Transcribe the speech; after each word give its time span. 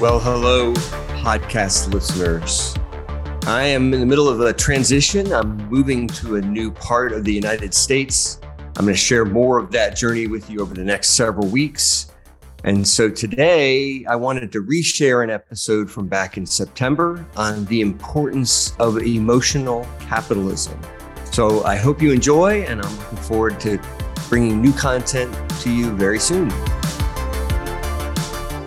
Well, 0.00 0.18
hello, 0.18 0.72
podcast 1.22 1.92
listeners. 1.92 2.74
I 3.46 3.64
am 3.64 3.92
in 3.92 4.00
the 4.00 4.06
middle 4.06 4.30
of 4.30 4.40
a 4.40 4.50
transition. 4.50 5.30
I'm 5.30 5.58
moving 5.68 6.06
to 6.06 6.36
a 6.36 6.40
new 6.40 6.70
part 6.70 7.12
of 7.12 7.22
the 7.24 7.34
United 7.34 7.74
States. 7.74 8.40
I'm 8.78 8.86
going 8.86 8.94
to 8.94 8.98
share 8.98 9.26
more 9.26 9.58
of 9.58 9.70
that 9.72 9.94
journey 9.94 10.26
with 10.26 10.48
you 10.48 10.60
over 10.60 10.72
the 10.72 10.84
next 10.84 11.10
several 11.10 11.46
weeks. 11.48 12.12
And 12.64 12.88
so 12.88 13.10
today, 13.10 14.06
I 14.06 14.16
wanted 14.16 14.50
to 14.52 14.62
reshare 14.62 15.22
an 15.22 15.28
episode 15.28 15.90
from 15.90 16.08
back 16.08 16.38
in 16.38 16.46
September 16.46 17.26
on 17.36 17.66
the 17.66 17.82
importance 17.82 18.74
of 18.78 18.96
emotional 19.02 19.86
capitalism. 20.00 20.80
So 21.30 21.62
I 21.64 21.76
hope 21.76 22.00
you 22.00 22.10
enjoy, 22.10 22.62
and 22.62 22.80
I'm 22.80 22.98
looking 23.00 23.18
forward 23.18 23.60
to 23.60 23.78
bringing 24.30 24.62
new 24.62 24.72
content 24.72 25.30
to 25.60 25.70
you 25.70 25.94
very 25.94 26.18
soon. 26.18 26.50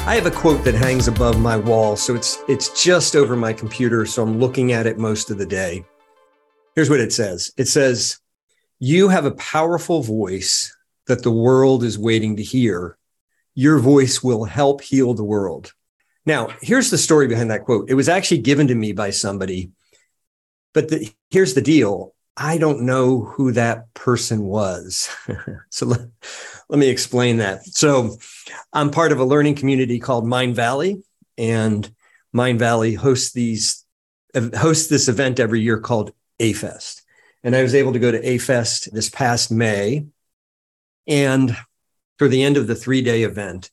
I 0.06 0.16
have 0.16 0.26
a 0.26 0.32
quote 0.32 0.66
that 0.66 0.76
hangs 0.76 1.08
above 1.08 1.40
my 1.40 1.56
wall, 1.56 1.96
so 1.96 2.14
it's 2.14 2.44
it's 2.50 2.84
just 2.84 3.16
over 3.16 3.38
my 3.38 3.54
computer, 3.54 4.06
so 4.06 4.22
I'm 4.22 4.38
looking 4.38 4.74
at 4.74 4.86
it 4.86 4.98
most 4.98 5.32
of 5.32 5.38
the 5.38 5.46
day. 5.46 5.86
Here's 6.76 6.90
what 6.90 7.00
it 7.00 7.14
says. 7.14 7.54
It 7.56 7.70
says, 7.70 8.20
"You 8.80 9.08
have 9.08 9.24
a 9.24 9.32
powerful 9.32 10.02
voice 10.02 10.76
that 11.08 11.24
the 11.24 11.32
world 11.32 11.86
is 11.86 11.98
waiting 11.98 12.36
to 12.36 12.44
hear. 12.44 12.98
Your 13.56 13.80
voice 13.80 14.22
will 14.22 14.44
help 14.44 14.82
heal 14.82 15.14
the 15.14 15.24
world." 15.24 15.72
Now, 16.26 16.50
here's 16.62 16.90
the 16.90 16.98
story 16.98 17.28
behind 17.28 17.50
that 17.50 17.64
quote. 17.64 17.90
It 17.90 17.96
was 17.96 18.10
actually 18.10 18.40
given 18.40 18.68
to 18.68 18.76
me 18.76 18.92
by 18.92 19.12
somebody. 19.12 19.72
But 20.74 20.90
the, 20.90 21.14
here's 21.32 21.54
the 21.54 21.62
deal. 21.62 22.14
I 22.36 22.58
don't 22.58 22.82
know 22.82 23.22
who 23.22 23.52
that 23.52 23.94
person 23.94 24.44
was. 24.44 25.10
so 25.70 25.86
let, 25.86 26.02
let 26.70 26.80
me 26.80 26.90
explain 26.90 27.38
that. 27.38 27.66
So, 27.66 28.18
I'm 28.72 28.90
part 28.90 29.12
of 29.12 29.20
a 29.20 29.26
learning 29.26 29.56
community 29.56 30.00
called 30.00 30.26
Mind 30.26 30.56
Valley, 30.56 31.04
and 31.38 31.90
Mind 32.32 32.60
Valley 32.60 32.94
hosts 32.96 33.32
these 33.34 33.86
hosts 34.36 34.88
this 34.88 35.08
event 35.08 35.40
every 35.40 35.62
year 35.62 35.80
called 35.80 36.12
A 36.40 36.54
Fest. 36.54 37.04
And 37.44 37.56
I 37.56 37.62
was 37.62 37.76
able 37.76 37.94
to 37.94 38.00
go 38.00 38.12
to 38.12 38.28
A 38.28 38.38
Fest 38.40 38.90
this 38.94 39.10
past 39.10 39.52
May, 39.52 40.08
and 41.08 41.56
for 42.18 42.28
the 42.28 42.44
end 42.44 42.58
of 42.58 42.68
the 42.68 42.76
three 42.76 43.02
day 43.02 43.24
event, 43.24 43.70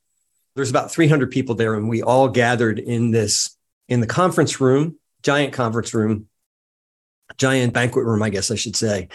there's 0.55 0.71
about 0.71 0.91
300 0.91 1.31
people 1.31 1.55
there, 1.55 1.75
and 1.75 1.89
we 1.89 2.03
all 2.03 2.29
gathered 2.29 2.79
in 2.79 3.11
this 3.11 3.57
in 3.89 4.01
the 4.01 4.07
conference 4.07 4.61
room, 4.61 4.99
giant 5.23 5.53
conference 5.53 5.95
room, 5.95 6.29
giant 7.37 7.73
banquet 7.73 8.05
room, 8.05 8.23
I 8.23 8.31
guess 8.31 8.51
I 8.51 8.57
should 8.57 8.77
say, 8.77 9.09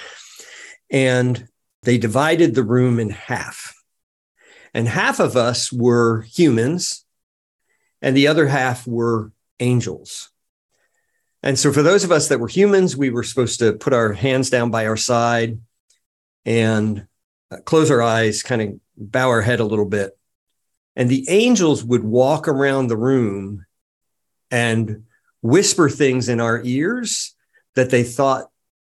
and 0.90 1.48
they 1.84 1.98
divided 1.98 2.56
the 2.56 2.64
room 2.64 3.00
in 3.00 3.10
half 3.10 3.76
and 4.76 4.90
half 4.90 5.22
of 5.22 5.38
us 5.38 5.72
were 5.72 6.24
humans, 6.24 7.06
and 8.02 8.16
the 8.16 8.28
other 8.28 8.46
half 8.46 8.86
were 8.86 9.32
angels. 9.62 10.32
And 11.42 11.58
so, 11.58 11.72
for 11.72 11.82
those 11.82 12.04
of 12.04 12.12
us 12.12 12.28
that 12.28 12.42
were 12.42 12.50
humans, 12.50 12.98
we 12.98 13.10
were 13.10 13.24
supposed 13.24 13.60
to 13.60 13.72
put 13.72 13.94
our 13.94 14.12
hands 14.12 14.50
down 14.50 14.72
by 14.72 14.86
our 14.86 14.98
side 14.98 15.60
and 16.44 17.08
uh, 17.52 17.58
close 17.64 17.90
our 17.90 18.02
eyes, 18.02 18.44
kind 18.44 18.62
of 18.62 18.80
bow 18.98 19.30
our 19.30 19.42
head 19.42 19.62
a 19.62 19.66
little 19.66 19.86
bit. 19.86 20.12
And 20.98 21.10
the 21.10 21.26
angels 21.30 21.82
would 21.82 22.04
walk 22.04 22.50
around 22.50 22.88
the 22.88 22.98
room 22.98 23.66
and 24.52 25.06
whisper 25.42 25.90
things 25.90 26.28
in 26.28 26.42
our 26.42 26.62
ears 26.66 27.34
that 27.76 27.90
they 27.90 28.04
thought 28.04 28.50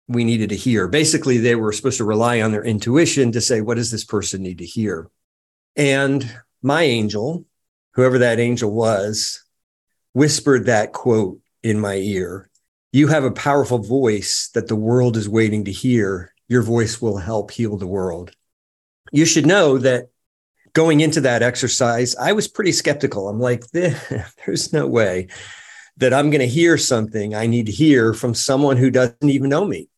we 0.08 0.24
needed 0.24 0.50
to 0.50 0.56
hear. 0.56 0.86
Basically, 0.86 1.38
they 1.38 1.54
were 1.54 1.72
supposed 1.72 1.98
to 1.98 2.04
rely 2.04 2.40
on 2.40 2.52
their 2.52 2.64
intuition 2.64 3.32
to 3.32 3.40
say, 3.40 3.60
what 3.60 3.76
does 3.76 3.90
this 3.90 4.04
person 4.04 4.42
need 4.42 4.58
to 4.58 4.66
hear? 4.66 5.10
And 5.74 6.40
my 6.62 6.82
angel, 6.82 7.44
whoever 7.94 8.18
that 8.18 8.38
angel 8.38 8.70
was, 8.70 9.44
whispered 10.12 10.66
that 10.66 10.92
quote 10.92 11.40
in 11.62 11.80
my 11.80 11.96
ear 11.96 12.48
You 12.92 13.08
have 13.08 13.24
a 13.24 13.32
powerful 13.32 13.78
voice 13.78 14.50
that 14.54 14.68
the 14.68 14.76
world 14.76 15.16
is 15.16 15.28
waiting 15.28 15.64
to 15.64 15.72
hear. 15.72 16.32
Your 16.48 16.62
voice 16.62 17.02
will 17.02 17.18
help 17.18 17.50
heal 17.50 17.76
the 17.76 17.86
world. 17.86 18.30
You 19.12 19.26
should 19.26 19.46
know 19.46 19.78
that 19.78 20.08
going 20.72 21.00
into 21.00 21.22
that 21.22 21.42
exercise, 21.42 22.14
I 22.14 22.32
was 22.32 22.46
pretty 22.46 22.72
skeptical. 22.72 23.28
I'm 23.28 23.40
like, 23.40 23.66
there's 23.72 24.72
no 24.72 24.86
way 24.86 25.28
that 25.98 26.12
I'm 26.12 26.30
going 26.30 26.40
to 26.40 26.46
hear 26.46 26.76
something 26.76 27.34
I 27.34 27.46
need 27.46 27.66
to 27.66 27.72
hear 27.72 28.12
from 28.12 28.34
someone 28.34 28.76
who 28.76 28.90
doesn't 28.90 29.22
even 29.22 29.50
know 29.50 29.64
me. 29.64 29.88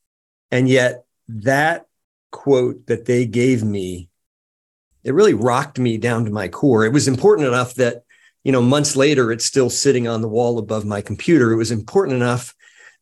And 0.50 0.68
yet, 0.68 1.04
that 1.28 1.86
quote 2.30 2.86
that 2.86 3.04
they 3.04 3.26
gave 3.26 3.62
me 3.62 4.08
it 5.04 5.14
really 5.14 5.34
rocked 5.34 5.78
me 5.78 5.96
down 5.96 6.24
to 6.24 6.30
my 6.30 6.48
core. 6.48 6.84
It 6.84 6.92
was 6.92 7.08
important 7.08 7.48
enough 7.48 7.74
that, 7.74 8.02
you 8.44 8.52
know, 8.52 8.60
months 8.60 8.96
later, 8.96 9.32
it's 9.32 9.44
still 9.44 9.70
sitting 9.70 10.08
on 10.08 10.20
the 10.20 10.28
wall 10.28 10.58
above 10.58 10.84
my 10.84 11.00
computer. 11.00 11.52
It 11.52 11.56
was 11.56 11.70
important 11.70 12.16
enough 12.16 12.54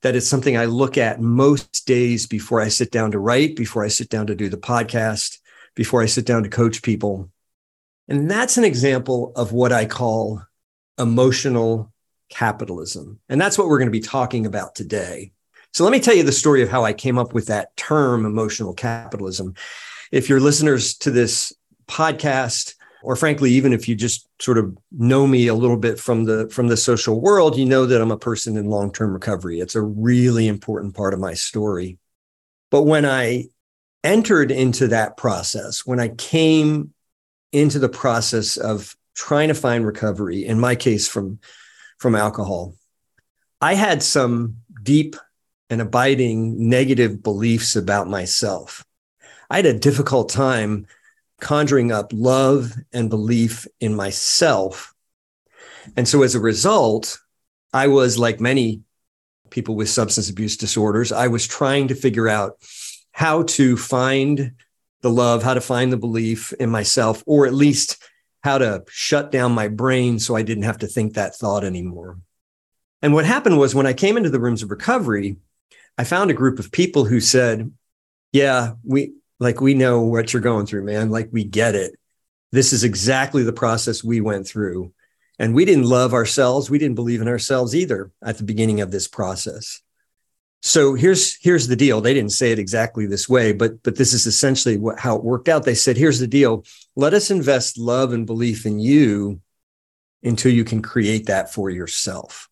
that 0.03 0.15
it's 0.15 0.28
something 0.28 0.57
I 0.57 0.67
look 0.67 0.99
at 0.99 1.21
most 1.21 1.87
days 1.87 2.27
before 2.27 2.61
I 2.61 2.69
sit 2.69 2.91
down 2.91 3.11
to 3.13 3.19
write, 3.19 3.57
before 3.57 3.84
I 3.84 3.89
sit 3.89 4.09
down 4.09 4.28
to 4.28 4.34
do 4.34 4.49
the 4.49 4.57
podcast, 4.57 5.39
before 5.75 6.03
I 6.03 6.07
sit 6.07 6.27
down 6.27 6.43
to 6.43 6.49
coach 6.49 6.83
people. 6.83 7.31
And 8.09 8.31
that's 8.31 8.57
an 8.57 8.65
example 8.65 9.33
of 9.34 9.53
what 9.53 9.73
I 9.73 9.87
call 9.87 10.43
emotional 10.99 11.93
capitalism. 12.29 13.21
And 13.29 13.41
that's 13.41 13.59
what 13.59 13.69
we're 13.69 13.79
going 13.79 13.89
to 13.89 13.93
be 13.93 14.01
talking 14.01 14.47
about 14.47 14.75
today. 14.75 15.33
So 15.73 15.85
let 15.85 15.91
me 15.91 16.01
tell 16.01 16.15
you 16.15 16.23
the 16.23 16.33
story 16.33 16.63
of 16.63 16.69
how 16.69 16.85
I 16.85 16.93
came 16.93 17.19
up 17.19 17.35
with 17.35 17.47
that 17.47 17.77
term, 17.77 18.25
emotional 18.25 18.73
capitalism. 18.73 19.55
If 20.11 20.29
you're 20.29 20.41
listeners 20.41 20.95
to 20.99 21.11
this 21.11 21.53
podcast 21.87 22.75
or 23.03 23.15
frankly 23.15 23.53
even 23.53 23.73
if 23.73 23.89
you 23.89 23.95
just 23.95 24.29
sort 24.41 24.59
of 24.59 24.77
know 24.91 25.27
me 25.27 25.47
a 25.47 25.55
little 25.55 25.77
bit 25.77 25.99
from 25.99 26.25
the 26.25 26.49
from 26.49 26.67
the 26.67 26.77
social 26.77 27.21
world 27.21 27.57
you 27.57 27.65
know 27.65 27.87
that 27.87 28.01
i'm 28.01 28.11
a 28.11 28.19
person 28.19 28.57
in 28.57 28.67
long-term 28.67 29.13
recovery 29.13 29.61
it's 29.61 29.77
a 29.77 29.81
really 29.81 30.49
important 30.49 30.95
part 30.95 31.15
of 31.15 31.21
my 31.21 31.33
story 31.33 31.99
but 32.71 32.83
when 32.83 33.07
i 33.07 33.45
entered 34.03 34.51
into 34.51 34.89
that 34.89 35.17
process 35.17 35.87
when 35.87 36.01
i 36.01 36.09
came 36.09 36.93
into 37.53 37.79
the 37.79 37.89
process 37.89 38.57
of 38.57 38.97
trying 39.15 39.49
to 39.49 39.55
find 39.55 39.87
recovery 39.87 40.45
in 40.45 40.59
my 40.59 40.75
case 40.75 41.07
from 41.07 41.39
from 41.99 42.15
alcohol 42.15 42.75
i 43.61 43.75
had 43.75 44.03
some 44.03 44.57
deep 44.83 45.17
and 45.69 45.81
abiding 45.81 46.69
negative 46.69 47.23
beliefs 47.23 47.77
about 47.77 48.09
myself 48.09 48.84
i 49.51 49.57
had 49.57 49.67
a 49.67 49.79
difficult 49.79 50.29
time 50.29 50.87
conjuring 51.41 51.93
up 51.93 52.12
love 52.12 52.73
and 52.93 53.11
belief 53.11 53.67
in 53.81 53.95
myself. 53.95 54.95
And 55.97 56.09
so 56.09 56.23
as 56.23 56.34
a 56.34 56.41
result, 56.41 57.19
I 57.73 57.89
was 57.89 58.19
like 58.19 58.41
many 58.41 58.83
people 59.51 59.77
with 59.77 59.89
substance 59.89 60.28
abuse 60.28 60.57
disorders, 60.57 61.13
I 61.13 61.28
was 61.28 61.47
trying 61.47 61.89
to 61.89 61.95
figure 61.95 62.28
out 62.28 62.59
how 63.13 63.45
to 63.45 63.77
find 63.77 64.53
the 65.03 65.11
love, 65.11 65.43
how 65.43 65.55
to 65.55 65.61
find 65.61 65.93
the 65.93 65.97
belief 65.97 66.53
in 66.55 66.69
myself, 66.69 67.23
or 67.27 67.47
at 67.47 67.55
least 67.55 68.03
how 68.47 68.59
to 68.59 68.84
shut 68.89 69.33
down 69.33 69.51
my 69.51 69.67
brain 69.67 70.21
so 70.21 70.37
I 70.37 70.43
didn't 70.43 70.62
have 70.62 70.79
to 70.79 70.87
think 70.87 71.15
that 71.15 71.34
thought 71.34 71.65
anymore. 71.65 72.21
And 73.03 73.12
what 73.12 73.25
happened 73.25 73.59
was 73.59 73.75
when 73.75 73.89
I 73.89 73.93
came 73.93 74.17
into 74.17 74.31
the 74.31 74.39
rooms 74.39 74.62
of 74.62 74.71
recovery, 74.71 75.39
I 75.99 76.05
found 76.05 76.31
a 76.31 76.34
group 76.34 76.61
of 76.61 76.71
people 76.71 77.05
who 77.05 77.19
said, 77.19 77.73
Yeah, 78.31 78.75
we, 78.84 79.15
like 79.41 79.61
we 79.61 79.75
know 79.75 80.03
what 80.03 80.33
you're 80.33 80.43
going 80.43 80.67
through, 80.67 80.84
man. 80.84 81.11
Like 81.11 81.29
we 81.33 81.43
get 81.43 81.75
it. 81.75 81.97
This 82.53 82.73
is 82.73 82.84
exactly 82.84 83.43
the 83.43 83.53
process 83.53 84.05
we 84.05 84.21
went 84.21 84.47
through. 84.47 84.93
And 85.41 85.53
we 85.53 85.65
didn't 85.65 85.91
love 85.91 86.15
ourselves. 86.15 86.71
We 86.71 86.78
didn't 86.78 86.95
believe 86.95 87.21
in 87.21 87.28
ourselves 87.28 87.75
either 87.75 88.13
at 88.23 88.39
the 88.39 88.45
beginning 88.45 88.81
of 88.81 88.93
this 88.93 89.09
process. 89.09 89.83
So 90.66 90.94
here's 90.94 91.37
here's 91.37 91.69
the 91.69 91.77
deal. 91.77 92.00
They 92.00 92.12
didn't 92.12 92.32
say 92.32 92.50
it 92.50 92.59
exactly 92.59 93.06
this 93.06 93.28
way, 93.28 93.53
but 93.53 93.84
but 93.84 93.94
this 93.94 94.12
is 94.12 94.27
essentially 94.27 94.77
what, 94.77 94.98
how 94.98 95.15
it 95.15 95.22
worked 95.22 95.48
out. 95.48 95.63
They 95.63 95.77
said, 95.77 95.97
"Here's 95.97 96.18
the 96.18 96.27
deal. 96.27 96.65
Let 96.97 97.15
us 97.15 97.30
invest 97.30 97.78
love 97.78 98.13
and 98.13 98.27
belief 98.27 98.66
in 98.66 98.80
you 98.80 99.41
until 100.24 100.53
you 100.53 100.65
can 100.65 100.83
create 100.83 101.27
that 101.27 101.53
for 101.54 101.71
yourself." 101.71 102.48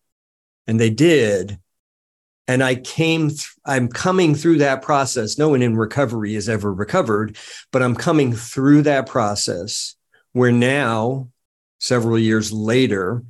And 0.65 0.79
they 0.79 0.89
did, 0.89 1.59
and 2.47 2.63
I 2.63 2.75
came, 2.75 3.29
th- 3.29 3.53
I'm 3.65 3.89
coming 3.89 4.33
through 4.33 4.59
that 4.59 4.81
process. 4.81 5.37
No 5.37 5.49
one 5.49 5.61
in 5.61 5.75
recovery 5.75 6.35
has 6.35 6.47
ever 6.47 6.73
recovered, 6.73 7.37
but 7.73 7.83
I'm 7.83 7.95
coming 7.95 8.31
through 8.31 8.83
that 8.83 9.07
process 9.07 9.95
where 10.31 10.53
now, 10.53 11.27
several 11.79 12.17
years 12.17 12.53
later, 12.53 13.23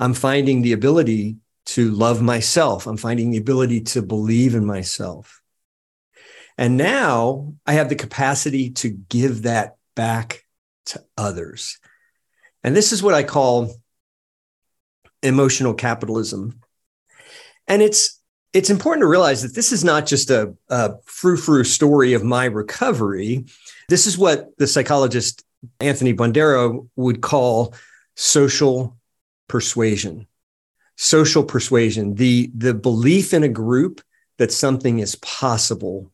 I'm 0.00 0.14
finding 0.14 0.62
the 0.62 0.72
ability 0.72 1.36
to 1.66 1.90
love 1.90 2.22
myself. 2.22 2.86
I'm 2.86 2.96
finding 2.96 3.30
the 3.30 3.38
ability 3.38 3.80
to 3.82 4.02
believe 4.02 4.54
in 4.54 4.64
myself. 4.64 5.42
And 6.58 6.76
now 6.76 7.54
I 7.66 7.74
have 7.74 7.88
the 7.88 7.96
capacity 7.96 8.70
to 8.70 8.88
give 8.90 9.42
that 9.42 9.76
back 9.94 10.44
to 10.86 11.04
others. 11.18 11.78
And 12.62 12.74
this 12.74 12.92
is 12.92 13.02
what 13.02 13.14
I 13.14 13.22
call 13.22 13.74
emotional 15.22 15.74
capitalism. 15.74 16.60
And 17.68 17.82
it's 17.82 18.20
it's 18.52 18.70
important 18.70 19.02
to 19.02 19.08
realize 19.08 19.42
that 19.42 19.54
this 19.54 19.70
is 19.70 19.84
not 19.84 20.06
just 20.06 20.30
a, 20.30 20.54
a 20.70 20.94
frou-frou 21.04 21.64
story 21.64 22.14
of 22.14 22.24
my 22.24 22.46
recovery. 22.46 23.44
This 23.88 24.06
is 24.06 24.16
what 24.16 24.56
the 24.56 24.66
psychologist 24.66 25.44
Anthony 25.78 26.14
Bandura 26.14 26.88
would 26.96 27.20
call 27.20 27.74
social 28.14 28.96
persuasion, 29.46 30.26
social 30.96 31.44
persuasion, 31.44 32.14
the, 32.14 32.50
the 32.54 32.74
belief 32.74 33.32
in 33.32 33.42
a 33.42 33.48
group 33.48 34.00
that 34.38 34.52
something 34.52 34.98
is 34.98 35.14
possible 35.16 36.10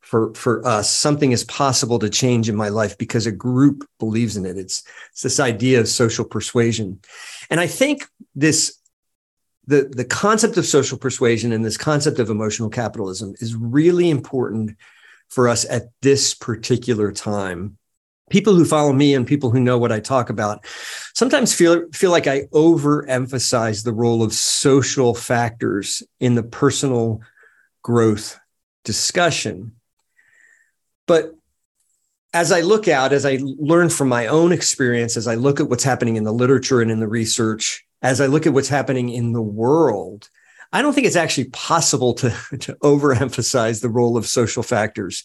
for, 0.00 0.34
for 0.34 0.66
us. 0.66 0.90
Something 0.90 1.32
is 1.32 1.44
possible 1.44 1.98
to 2.00 2.10
change 2.10 2.48
in 2.48 2.56
my 2.56 2.68
life 2.68 2.98
because 2.98 3.26
a 3.26 3.32
group 3.32 3.88
believes 3.98 4.36
in 4.36 4.44
it. 4.44 4.58
It's, 4.58 4.84
it's 5.10 5.22
this 5.22 5.40
idea 5.40 5.80
of 5.80 5.88
social 5.88 6.24
persuasion. 6.24 7.00
And 7.48 7.60
I 7.60 7.66
think 7.66 8.06
this 8.34 8.78
the, 9.66 9.90
the 9.94 10.04
concept 10.04 10.56
of 10.56 10.66
social 10.66 10.98
persuasion 10.98 11.52
and 11.52 11.64
this 11.64 11.76
concept 11.76 12.18
of 12.18 12.30
emotional 12.30 12.68
capitalism 12.68 13.34
is 13.38 13.54
really 13.54 14.10
important 14.10 14.76
for 15.28 15.48
us 15.48 15.64
at 15.64 15.84
this 16.02 16.34
particular 16.34 17.12
time. 17.12 17.78
People 18.30 18.54
who 18.54 18.64
follow 18.64 18.92
me 18.92 19.14
and 19.14 19.26
people 19.26 19.50
who 19.50 19.60
know 19.60 19.78
what 19.78 19.92
I 19.92 20.00
talk 20.00 20.30
about 20.30 20.64
sometimes 21.14 21.52
feel, 21.52 21.84
feel 21.92 22.10
like 22.10 22.26
I 22.26 22.42
overemphasize 22.52 23.84
the 23.84 23.92
role 23.92 24.22
of 24.22 24.32
social 24.32 25.14
factors 25.14 26.02
in 26.20 26.34
the 26.34 26.42
personal 26.42 27.20
growth 27.82 28.38
discussion. 28.84 29.72
But 31.06 31.34
as 32.32 32.52
I 32.52 32.60
look 32.62 32.88
out, 32.88 33.12
as 33.12 33.26
I 33.26 33.38
learn 33.42 33.90
from 33.90 34.08
my 34.08 34.26
own 34.26 34.52
experience, 34.52 35.16
as 35.16 35.26
I 35.26 35.34
look 35.34 35.60
at 35.60 35.68
what's 35.68 35.84
happening 35.84 36.16
in 36.16 36.24
the 36.24 36.32
literature 36.32 36.80
and 36.80 36.90
in 36.90 37.00
the 37.00 37.08
research, 37.08 37.84
as 38.00 38.20
I 38.20 38.26
look 38.26 38.46
at 38.46 38.54
what's 38.54 38.68
happening 38.68 39.10
in 39.10 39.32
the 39.32 39.42
world, 39.42 40.30
I 40.72 40.80
don't 40.80 40.94
think 40.94 41.06
it's 41.06 41.16
actually 41.16 41.50
possible 41.50 42.14
to, 42.14 42.30
to 42.60 42.74
overemphasize 42.82 43.82
the 43.82 43.90
role 43.90 44.16
of 44.16 44.26
social 44.26 44.62
factors 44.62 45.24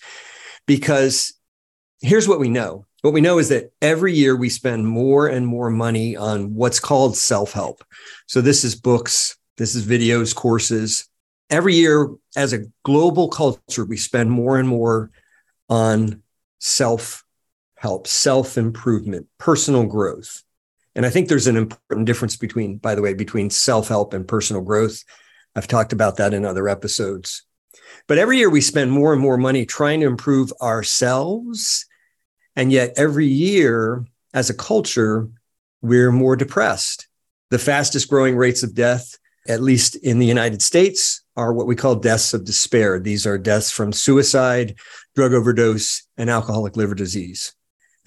because 0.65 1.33
here's 2.01 2.27
what 2.27 2.39
we 2.39 2.49
know. 2.49 2.85
What 3.01 3.13
we 3.13 3.21
know 3.21 3.37
is 3.37 3.49
that 3.49 3.71
every 3.81 4.13
year 4.13 4.35
we 4.35 4.49
spend 4.49 4.87
more 4.87 5.27
and 5.27 5.45
more 5.45 5.69
money 5.69 6.15
on 6.15 6.55
what's 6.55 6.79
called 6.79 7.15
self 7.15 7.53
help. 7.53 7.83
So, 8.25 8.41
this 8.41 8.63
is 8.63 8.75
books, 8.75 9.37
this 9.57 9.75
is 9.75 9.85
videos, 9.85 10.35
courses. 10.35 11.07
Every 11.49 11.75
year, 11.75 12.09
as 12.35 12.53
a 12.53 12.65
global 12.83 13.29
culture, 13.29 13.85
we 13.85 13.97
spend 13.97 14.31
more 14.31 14.59
and 14.59 14.67
more 14.67 15.11
on 15.69 16.23
self 16.59 17.23
help, 17.75 18.07
self 18.07 18.57
improvement, 18.57 19.27
personal 19.37 19.85
growth. 19.85 20.43
And 20.95 21.05
I 21.05 21.11
think 21.11 21.29
there's 21.29 21.47
an 21.47 21.57
important 21.57 22.07
difference 22.07 22.35
between, 22.35 22.77
by 22.77 22.95
the 22.95 23.01
way, 23.03 23.13
between 23.13 23.51
self 23.51 23.87
help 23.87 24.13
and 24.13 24.27
personal 24.27 24.63
growth. 24.63 25.03
I've 25.55 25.67
talked 25.67 25.93
about 25.93 26.17
that 26.17 26.33
in 26.33 26.45
other 26.45 26.67
episodes. 26.67 27.43
But 28.07 28.17
every 28.17 28.37
year 28.37 28.49
we 28.49 28.61
spend 28.61 28.91
more 28.91 29.13
and 29.13 29.21
more 29.21 29.37
money 29.37 29.65
trying 29.65 29.99
to 30.01 30.07
improve 30.07 30.51
ourselves. 30.61 31.85
And 32.57 32.71
yet 32.71 32.93
every 32.97 33.27
year 33.27 34.03
as 34.33 34.49
a 34.49 34.53
culture, 34.53 35.29
we're 35.83 36.11
more 36.11 36.35
depressed. 36.35 37.07
The 37.51 37.59
fastest 37.59 38.09
growing 38.09 38.35
rates 38.35 38.63
of 38.63 38.73
death, 38.73 39.17
at 39.47 39.61
least 39.61 39.95
in 39.95 40.17
the 40.17 40.25
United 40.25 40.63
States, 40.63 41.21
are 41.37 41.53
what 41.53 41.67
we 41.67 41.75
call 41.75 41.95
deaths 41.95 42.33
of 42.33 42.45
despair. 42.45 42.99
These 42.99 43.27
are 43.27 43.37
deaths 43.37 43.69
from 43.69 43.93
suicide, 43.93 44.75
drug 45.15 45.33
overdose, 45.33 46.07
and 46.17 46.31
alcoholic 46.31 46.75
liver 46.75 46.95
disease. 46.95 47.53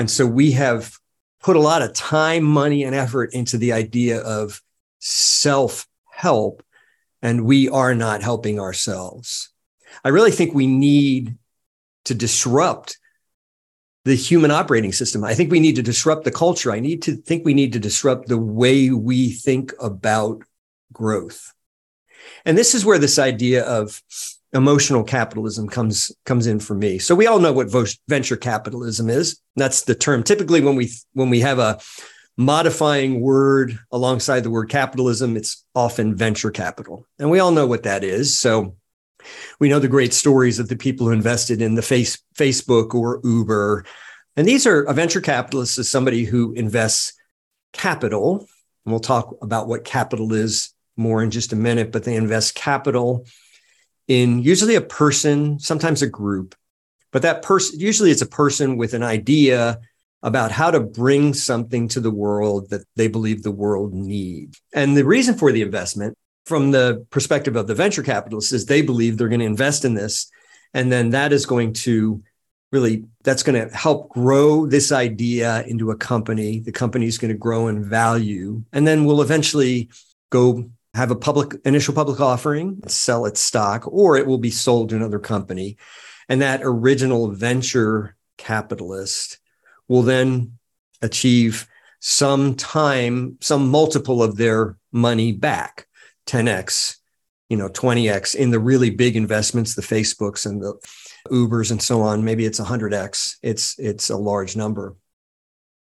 And 0.00 0.10
so 0.10 0.26
we 0.26 0.50
have 0.50 0.98
put 1.40 1.54
a 1.54 1.60
lot 1.60 1.80
of 1.80 1.94
time, 1.94 2.42
money, 2.42 2.82
and 2.82 2.94
effort 2.94 3.32
into 3.32 3.56
the 3.56 3.72
idea 3.72 4.20
of 4.20 4.60
self 4.98 5.86
help, 6.10 6.64
and 7.22 7.44
we 7.44 7.68
are 7.68 7.94
not 7.94 8.20
helping 8.20 8.58
ourselves. 8.58 9.50
I 10.04 10.08
really 10.08 10.32
think 10.32 10.54
we 10.54 10.66
need 10.66 11.38
to 12.06 12.14
disrupt 12.14 12.98
the 14.04 14.14
human 14.14 14.50
operating 14.50 14.92
system. 14.92 15.24
I 15.24 15.34
think 15.34 15.50
we 15.50 15.60
need 15.60 15.76
to 15.76 15.82
disrupt 15.82 16.24
the 16.24 16.30
culture. 16.30 16.72
I 16.72 16.80
need 16.80 17.02
to 17.02 17.16
think 17.16 17.44
we 17.44 17.54
need 17.54 17.72
to 17.74 17.78
disrupt 17.78 18.28
the 18.28 18.38
way 18.38 18.90
we 18.90 19.30
think 19.30 19.72
about 19.80 20.42
growth. 20.92 21.52
And 22.44 22.56
this 22.56 22.74
is 22.74 22.84
where 22.84 22.98
this 22.98 23.18
idea 23.18 23.64
of 23.64 24.02
emotional 24.52 25.04
capitalism 25.04 25.68
comes 25.68 26.10
comes 26.24 26.46
in 26.46 26.60
for 26.60 26.74
me. 26.74 26.98
So 26.98 27.14
we 27.14 27.26
all 27.26 27.38
know 27.38 27.52
what 27.52 27.70
venture 28.08 28.36
capitalism 28.36 29.08
is. 29.08 29.40
That's 29.56 29.82
the 29.82 29.94
term. 29.94 30.22
Typically, 30.22 30.60
when 30.60 30.76
we 30.76 30.90
when 31.12 31.30
we 31.30 31.40
have 31.40 31.58
a 31.58 31.78
modifying 32.36 33.20
word 33.20 33.78
alongside 33.92 34.40
the 34.40 34.50
word 34.50 34.70
capitalism, 34.70 35.36
it's 35.36 35.64
often 35.74 36.14
venture 36.14 36.50
capital, 36.50 37.06
and 37.18 37.30
we 37.30 37.38
all 37.38 37.52
know 37.52 37.66
what 37.66 37.84
that 37.84 38.02
is. 38.02 38.38
So 38.38 38.76
we 39.58 39.68
know 39.68 39.78
the 39.78 39.88
great 39.88 40.12
stories 40.12 40.58
of 40.58 40.68
the 40.68 40.76
people 40.76 41.06
who 41.06 41.12
invested 41.12 41.62
in 41.62 41.74
the 41.74 41.82
face 41.82 42.18
Facebook 42.36 42.94
or 42.94 43.20
Uber, 43.24 43.84
and 44.36 44.46
these 44.46 44.66
are 44.66 44.82
a 44.84 44.94
venture 44.94 45.20
capitalist 45.20 45.78
is 45.78 45.90
somebody 45.90 46.24
who 46.24 46.52
invests 46.52 47.12
capital. 47.72 48.46
And 48.84 48.92
we'll 48.92 49.00
talk 49.00 49.36
about 49.42 49.68
what 49.68 49.84
capital 49.84 50.32
is 50.32 50.72
more 50.96 51.22
in 51.22 51.30
just 51.30 51.52
a 51.52 51.56
minute, 51.56 51.92
but 51.92 52.04
they 52.04 52.16
invest 52.16 52.54
capital 52.54 53.26
in 54.08 54.42
usually 54.42 54.74
a 54.74 54.80
person, 54.80 55.58
sometimes 55.60 56.02
a 56.02 56.06
group, 56.08 56.54
but 57.12 57.22
that 57.22 57.42
person, 57.42 57.78
usually 57.78 58.10
it's 58.10 58.22
a 58.22 58.26
person 58.26 58.76
with 58.76 58.94
an 58.94 59.02
idea 59.02 59.78
about 60.22 60.52
how 60.52 60.70
to 60.70 60.80
bring 60.80 61.32
something 61.32 61.88
to 61.88 62.00
the 62.00 62.10
world 62.10 62.70
that 62.70 62.84
they 62.96 63.08
believe 63.08 63.42
the 63.42 63.50
world 63.50 63.94
needs. 63.94 64.60
And 64.74 64.96
the 64.96 65.04
reason 65.04 65.34
for 65.36 65.52
the 65.52 65.62
investment 65.62 66.16
from 66.50 66.72
the 66.72 67.06
perspective 67.10 67.54
of 67.54 67.68
the 67.68 67.76
venture 67.76 68.02
capitalists 68.02 68.52
is 68.52 68.66
they 68.66 68.82
believe 68.82 69.16
they're 69.16 69.28
going 69.28 69.38
to 69.38 69.46
invest 69.46 69.84
in 69.84 69.94
this. 69.94 70.28
And 70.74 70.90
then 70.90 71.10
that 71.10 71.32
is 71.32 71.46
going 71.46 71.74
to 71.84 72.24
really, 72.72 73.04
that's 73.22 73.44
going 73.44 73.68
to 73.68 73.72
help 73.74 74.08
grow 74.08 74.66
this 74.66 74.90
idea 74.90 75.62
into 75.68 75.92
a 75.92 75.96
company. 75.96 76.58
The 76.58 76.72
company 76.72 77.06
is 77.06 77.18
going 77.18 77.32
to 77.32 77.38
grow 77.38 77.68
in 77.68 77.88
value 77.88 78.64
and 78.72 78.84
then 78.84 79.04
we'll 79.04 79.22
eventually 79.22 79.90
go 80.30 80.68
have 80.94 81.12
a 81.12 81.16
public 81.16 81.54
initial 81.64 81.94
public 81.94 82.20
offering, 82.20 82.82
sell 82.88 83.26
its 83.26 83.40
stock, 83.40 83.86
or 83.86 84.16
it 84.16 84.26
will 84.26 84.38
be 84.38 84.50
sold 84.50 84.88
to 84.88 84.96
another 84.96 85.20
company. 85.20 85.76
And 86.28 86.42
that 86.42 86.62
original 86.64 87.30
venture 87.30 88.16
capitalist 88.38 89.38
will 89.86 90.02
then 90.02 90.58
achieve 91.00 91.68
some 92.00 92.56
time, 92.56 93.38
some 93.40 93.68
multiple 93.68 94.20
of 94.20 94.36
their 94.36 94.76
money 94.90 95.30
back, 95.30 95.86
10x, 96.26 96.96
you 97.48 97.56
know, 97.56 97.68
20x 97.68 98.34
in 98.34 98.50
the 98.50 98.58
really 98.58 98.90
big 98.90 99.16
investments, 99.16 99.74
the 99.74 99.82
Facebooks 99.82 100.46
and 100.46 100.62
the 100.62 100.74
Ubers 101.28 101.70
and 101.70 101.82
so 101.82 102.02
on. 102.02 102.24
Maybe 102.24 102.44
it's 102.44 102.60
100x. 102.60 103.36
It's 103.42 103.78
it's 103.78 104.10
a 104.10 104.16
large 104.16 104.56
number. 104.56 104.96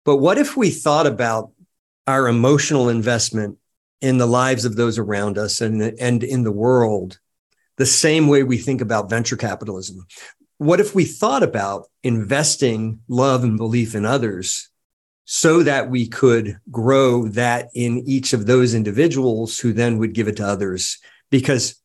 But 0.06 0.17
what 0.17 0.38
if 0.38 0.56
we 0.56 0.70
thought 0.70 1.06
about 1.06 1.51
our 2.08 2.27
emotional 2.27 2.88
investment 2.89 3.58
in 4.01 4.17
the 4.17 4.25
lives 4.25 4.63
of 4.63 4.75
those 4.75 4.98
around 4.98 5.38
us 5.38 5.60
and, 5.60 5.82
and 6.00 6.24
in 6.24 6.44
the 6.44 6.51
world 6.51 7.20
the 7.77 7.86
same 7.86 8.27
way 8.27 8.44
we 8.44 8.58
think 8.58 8.82
about 8.82 9.10
venture 9.10 9.38
capitalism. 9.38 10.06
What 10.58 10.79
if 10.79 10.96
we 10.96 11.06
thought 11.06 11.44
about 11.44 11.86
investing 12.03 13.01
love 13.08 13.44
and 13.44 13.58
belief 13.58 13.94
in 13.94 14.06
others 14.06 14.70
so 15.29 15.62
that 15.62 15.89
we 15.89 16.07
could 16.07 16.57
grow 16.72 17.27
that 17.27 17.67
in 17.75 18.01
each 18.07 18.31
of 18.31 18.46
those 18.46 18.74
individuals 18.74 19.60
who 19.60 19.74
then 19.74 19.98
would 19.98 20.13
give 20.13 20.29
it 20.29 20.38
to 20.38 20.48
others? 20.48 21.00
Because 21.29 21.75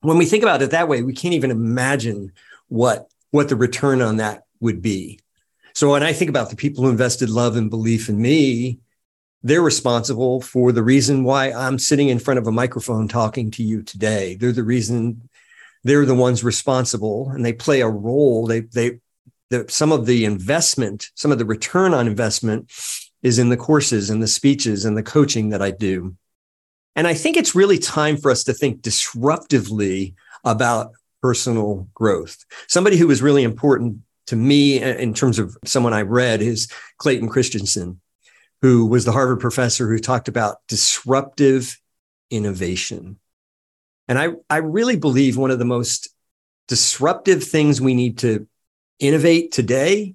when 0.00 0.16
we 0.16 0.24
think 0.24 0.42
about 0.42 0.62
it 0.62 0.70
that 0.70 0.88
way, 0.88 1.02
we 1.02 1.12
can't 1.12 1.34
even 1.34 1.50
imagine 1.50 2.32
what, 2.68 3.10
what 3.30 3.50
the 3.50 3.56
return 3.56 4.00
on 4.00 4.16
that 4.16 4.44
would 4.58 4.80
be. 4.80 5.20
So 5.74 5.90
when 5.92 6.02
I 6.02 6.14
think 6.14 6.30
about 6.30 6.48
the 6.48 6.56
people 6.56 6.82
who 6.82 6.90
invested 6.90 7.28
love 7.28 7.56
and 7.56 7.68
belief 7.68 8.08
in 8.08 8.20
me, 8.20 8.80
they're 9.42 9.60
responsible 9.60 10.40
for 10.40 10.72
the 10.72 10.82
reason 10.82 11.24
why 11.24 11.52
I'm 11.52 11.78
sitting 11.78 12.08
in 12.08 12.18
front 12.18 12.38
of 12.38 12.46
a 12.46 12.52
microphone 12.52 13.06
talking 13.06 13.50
to 13.50 13.62
you 13.62 13.82
today. 13.82 14.34
They're 14.34 14.50
the 14.52 14.64
reason 14.64 15.28
they're 15.84 16.06
the 16.06 16.14
ones 16.14 16.42
responsible 16.42 17.28
and 17.28 17.44
they 17.44 17.52
play 17.52 17.82
a 17.82 17.88
role. 17.88 18.46
They, 18.46 18.60
they, 18.60 19.00
the, 19.50 19.66
some 19.68 19.92
of 19.92 20.06
the 20.06 20.24
investment, 20.24 21.10
some 21.14 21.32
of 21.32 21.38
the 21.38 21.44
return 21.44 21.94
on 21.94 22.06
investment 22.06 22.70
is 23.22 23.38
in 23.38 23.48
the 23.48 23.56
courses 23.56 24.10
and 24.10 24.22
the 24.22 24.28
speeches 24.28 24.84
and 24.84 24.96
the 24.96 25.02
coaching 25.02 25.50
that 25.50 25.62
I 25.62 25.70
do. 25.70 26.16
And 26.94 27.06
I 27.06 27.14
think 27.14 27.36
it's 27.36 27.54
really 27.54 27.78
time 27.78 28.16
for 28.16 28.30
us 28.30 28.44
to 28.44 28.52
think 28.52 28.80
disruptively 28.80 30.14
about 30.44 30.92
personal 31.22 31.88
growth. 31.94 32.44
Somebody 32.68 32.96
who 32.96 33.06
was 33.06 33.22
really 33.22 33.42
important 33.42 33.98
to 34.26 34.36
me 34.36 34.82
in 34.82 35.14
terms 35.14 35.38
of 35.38 35.56
someone 35.64 35.92
I 35.92 36.02
read 36.02 36.42
is 36.42 36.68
Clayton 36.98 37.28
Christensen 37.28 38.00
who 38.62 38.86
was 38.86 39.04
the 39.04 39.12
Harvard 39.12 39.40
professor 39.40 39.88
who 39.88 39.98
talked 39.98 40.28
about 40.28 40.56
disruptive 40.68 41.80
innovation. 42.30 43.18
And 44.08 44.18
I, 44.18 44.30
I 44.48 44.58
really 44.58 44.96
believe 44.96 45.36
one 45.36 45.50
of 45.50 45.58
the 45.58 45.64
most 45.64 46.08
disruptive 46.68 47.44
things 47.44 47.80
we 47.80 47.94
need 47.94 48.18
to 48.18 48.48
innovate 48.98 49.52
today 49.52 50.14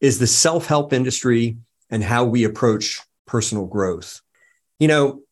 is 0.00 0.18
the 0.18 0.26
self 0.26 0.66
help 0.66 0.92
industry 0.92 1.56
and 1.90 2.02
how 2.02 2.24
we 2.24 2.44
approach 2.44 3.00
personal 3.26 3.66
growth. 3.66 4.20
You 4.78 4.88
know, 4.88 5.22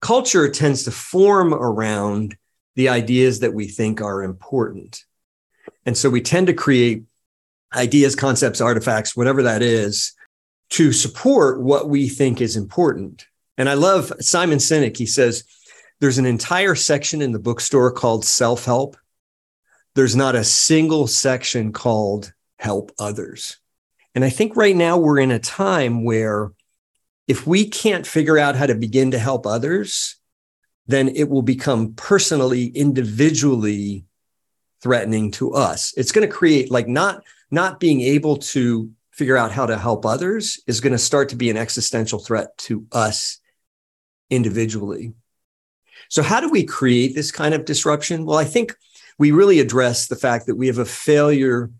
culture 0.00 0.48
tends 0.48 0.84
to 0.84 0.90
form 0.90 1.52
around 1.52 2.36
the 2.74 2.88
ideas 2.88 3.40
that 3.40 3.54
we 3.54 3.68
think 3.68 4.00
are 4.00 4.22
important. 4.22 5.04
And 5.84 5.96
so 5.96 6.10
we 6.10 6.20
tend 6.20 6.46
to 6.48 6.54
create 6.54 7.04
ideas, 7.74 8.14
concepts, 8.14 8.60
artifacts, 8.60 9.16
whatever 9.16 9.42
that 9.44 9.62
is, 9.62 10.12
to 10.70 10.92
support 10.92 11.60
what 11.60 11.88
we 11.88 12.08
think 12.08 12.40
is 12.40 12.56
important. 12.56 13.26
And 13.58 13.68
I 13.68 13.74
love 13.74 14.12
Simon 14.20 14.58
Sinek. 14.58 14.96
He 14.96 15.06
says 15.06 15.44
there's 16.00 16.18
an 16.18 16.26
entire 16.26 16.74
section 16.74 17.22
in 17.22 17.32
the 17.32 17.38
bookstore 17.38 17.92
called 17.92 18.24
self 18.24 18.64
help. 18.64 18.96
There's 19.96 20.14
not 20.14 20.34
a 20.34 20.44
single 20.44 21.06
section 21.06 21.72
called 21.72 22.34
help 22.58 22.92
others. 22.98 23.56
And 24.14 24.26
I 24.26 24.28
think 24.28 24.54
right 24.54 24.76
now 24.76 24.98
we're 24.98 25.18
in 25.18 25.30
a 25.30 25.38
time 25.38 26.04
where 26.04 26.52
if 27.26 27.46
we 27.46 27.66
can't 27.66 28.06
figure 28.06 28.36
out 28.36 28.56
how 28.56 28.66
to 28.66 28.74
begin 28.74 29.12
to 29.12 29.18
help 29.18 29.46
others, 29.46 30.16
then 30.86 31.08
it 31.08 31.30
will 31.30 31.40
become 31.40 31.94
personally, 31.94 32.66
individually 32.66 34.04
threatening 34.82 35.30
to 35.32 35.54
us. 35.54 35.94
It's 35.96 36.12
going 36.12 36.28
to 36.28 36.34
create 36.34 36.70
like 36.70 36.88
not 36.88 37.24
not 37.50 37.80
being 37.80 38.02
able 38.02 38.36
to 38.36 38.90
figure 39.12 39.38
out 39.38 39.50
how 39.50 39.64
to 39.64 39.78
help 39.78 40.04
others 40.04 40.60
is 40.66 40.80
going 40.80 40.92
to 40.92 40.98
start 40.98 41.30
to 41.30 41.36
be 41.36 41.48
an 41.48 41.56
existential 41.56 42.18
threat 42.18 42.58
to 42.58 42.86
us 42.92 43.38
individually. 44.28 45.14
So 46.10 46.22
how 46.22 46.40
do 46.40 46.50
we 46.50 46.64
create 46.64 47.14
this 47.14 47.32
kind 47.32 47.54
of 47.54 47.64
disruption? 47.64 48.26
Well, 48.26 48.36
I 48.36 48.44
think 48.44 48.76
we 49.18 49.30
really 49.30 49.60
address 49.60 50.06
the 50.06 50.16
fact 50.16 50.46
that 50.46 50.56
we 50.56 50.66
have 50.66 50.78
a 50.78 50.84
failure 50.84 51.70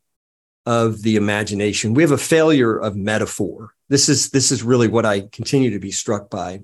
of 0.65 1.03
the 1.03 1.17
imagination. 1.17 1.95
We 1.95 2.03
have 2.03 2.13
a 2.13 2.19
failure 2.19 2.77
of 2.77 2.97
metaphor. 2.97 3.71
This 3.89 4.09
is 4.09 4.31
this 4.31 4.51
is 4.51 4.63
really 4.63 4.89
what 4.89 5.07
I 5.07 5.21
continue 5.21 5.71
to 5.71 5.79
be 5.79 5.93
struck 5.93 6.29
by. 6.29 6.61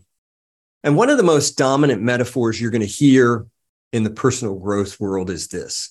And 0.82 0.96
one 0.96 1.10
of 1.10 1.16
the 1.16 1.22
most 1.22 1.56
dominant 1.56 2.02
metaphors 2.02 2.60
you're 2.60 2.72
going 2.72 2.80
to 2.80 2.86
hear 2.86 3.46
in 3.92 4.02
the 4.02 4.10
personal 4.10 4.58
growth 4.58 4.98
world 4.98 5.30
is 5.30 5.48
this. 5.48 5.90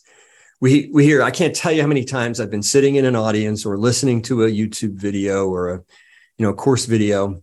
We, 0.59 0.89
we 0.93 1.05
hear, 1.05 1.23
I 1.23 1.31
can't 1.31 1.55
tell 1.55 1.71
you 1.71 1.81
how 1.81 1.87
many 1.87 2.03
times 2.03 2.39
I've 2.39 2.51
been 2.51 2.61
sitting 2.61 2.95
in 2.95 3.05
an 3.05 3.15
audience 3.15 3.65
or 3.65 3.77
listening 3.77 4.21
to 4.23 4.43
a 4.43 4.51
YouTube 4.51 4.93
video 4.93 5.47
or 5.47 5.69
a, 5.69 5.75
you 6.37 6.45
know, 6.45 6.49
a 6.49 6.55
course 6.55 6.85
video, 6.85 7.41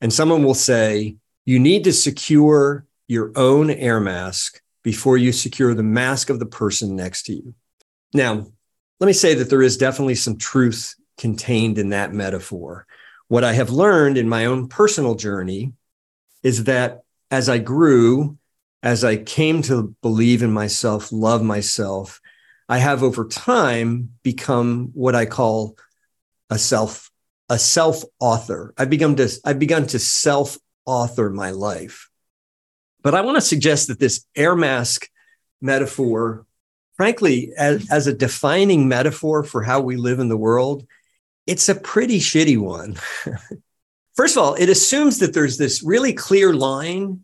and 0.00 0.12
someone 0.12 0.44
will 0.44 0.54
say, 0.54 1.16
you 1.44 1.58
need 1.58 1.84
to 1.84 1.92
secure 1.92 2.86
your 3.08 3.32
own 3.36 3.70
air 3.70 3.98
mask 4.00 4.60
before 4.86 5.18
you 5.18 5.32
secure 5.32 5.74
the 5.74 5.82
mask 5.82 6.30
of 6.30 6.38
the 6.38 6.46
person 6.46 6.94
next 6.94 7.24
to 7.24 7.34
you. 7.34 7.52
Now, 8.14 8.46
let 9.00 9.06
me 9.08 9.12
say 9.12 9.34
that 9.34 9.50
there 9.50 9.60
is 9.60 9.76
definitely 9.76 10.14
some 10.14 10.38
truth 10.38 10.94
contained 11.18 11.76
in 11.76 11.88
that 11.88 12.12
metaphor. 12.12 12.86
What 13.26 13.42
I 13.42 13.54
have 13.54 13.70
learned 13.70 14.16
in 14.16 14.28
my 14.28 14.44
own 14.44 14.68
personal 14.68 15.16
journey 15.16 15.72
is 16.44 16.62
that 16.64 17.00
as 17.32 17.48
I 17.48 17.58
grew, 17.58 18.38
as 18.80 19.02
I 19.02 19.16
came 19.16 19.60
to 19.62 19.92
believe 20.02 20.44
in 20.44 20.52
myself, 20.52 21.10
love 21.10 21.42
myself, 21.42 22.20
I 22.68 22.78
have 22.78 23.02
over 23.02 23.26
time 23.26 24.10
become 24.22 24.90
what 24.94 25.16
I 25.16 25.26
call 25.26 25.76
a 26.48 26.58
self 26.58 27.10
a 27.48 27.58
self 27.58 28.04
author. 28.20 28.72
I've 28.78 28.90
begun 28.90 29.16
to 29.16 29.28
I've 29.44 29.58
begun 29.58 29.88
to 29.88 29.98
self 29.98 30.58
author 30.84 31.28
my 31.28 31.50
life. 31.50 32.08
But 33.06 33.14
I 33.14 33.20
want 33.20 33.36
to 33.36 33.40
suggest 33.40 33.86
that 33.86 34.00
this 34.00 34.26
air 34.34 34.56
mask 34.56 35.08
metaphor, 35.60 36.44
frankly, 36.96 37.52
as, 37.56 37.88
as 37.88 38.08
a 38.08 38.12
defining 38.12 38.88
metaphor 38.88 39.44
for 39.44 39.62
how 39.62 39.80
we 39.80 39.94
live 39.94 40.18
in 40.18 40.28
the 40.28 40.36
world, 40.36 40.84
it's 41.46 41.68
a 41.68 41.76
pretty 41.76 42.18
shitty 42.18 42.58
one. 42.58 42.96
First 44.16 44.36
of 44.36 44.42
all, 44.42 44.54
it 44.54 44.68
assumes 44.68 45.20
that 45.20 45.34
there's 45.34 45.56
this 45.56 45.84
really 45.84 46.14
clear 46.14 46.52
line 46.52 47.20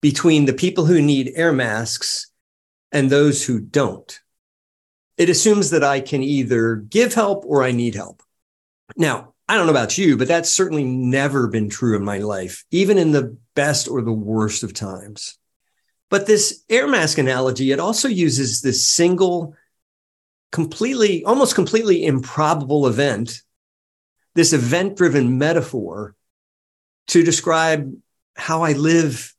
between 0.00 0.46
the 0.46 0.54
people 0.54 0.86
who 0.86 1.02
need 1.02 1.34
air 1.34 1.52
masks 1.52 2.32
and 2.90 3.10
those 3.10 3.44
who 3.44 3.60
don't. 3.60 4.18
It 5.18 5.28
assumes 5.28 5.68
that 5.68 5.84
I 5.84 6.00
can 6.00 6.22
either 6.22 6.76
give 6.76 7.12
help 7.12 7.44
or 7.46 7.62
I 7.62 7.72
need 7.72 7.94
help. 7.94 8.22
Now, 8.96 9.34
I 9.46 9.56
don't 9.56 9.66
know 9.66 9.72
about 9.72 9.98
you, 9.98 10.16
but 10.16 10.28
that's 10.28 10.54
certainly 10.54 10.84
never 10.84 11.46
been 11.46 11.68
true 11.68 11.94
in 11.94 12.02
my 12.02 12.20
life, 12.20 12.64
even 12.70 12.96
in 12.96 13.12
the 13.12 13.36
best 13.56 13.88
or 13.88 14.00
the 14.02 14.12
worst 14.12 14.62
of 14.62 14.72
times. 14.72 15.36
But 16.08 16.26
this 16.28 16.62
air 16.70 16.86
mask 16.86 17.18
analogy, 17.18 17.72
it 17.72 17.80
also 17.80 18.06
uses 18.06 18.62
this 18.62 18.86
single, 18.86 19.56
completely, 20.52 21.24
almost 21.24 21.56
completely 21.56 22.06
improbable 22.06 22.86
event, 22.86 23.42
this 24.36 24.52
event 24.52 24.96
driven 24.96 25.38
metaphor 25.38 26.14
to 27.08 27.24
describe 27.24 27.92
how 28.36 28.62
I 28.62 28.72
live 28.74 29.34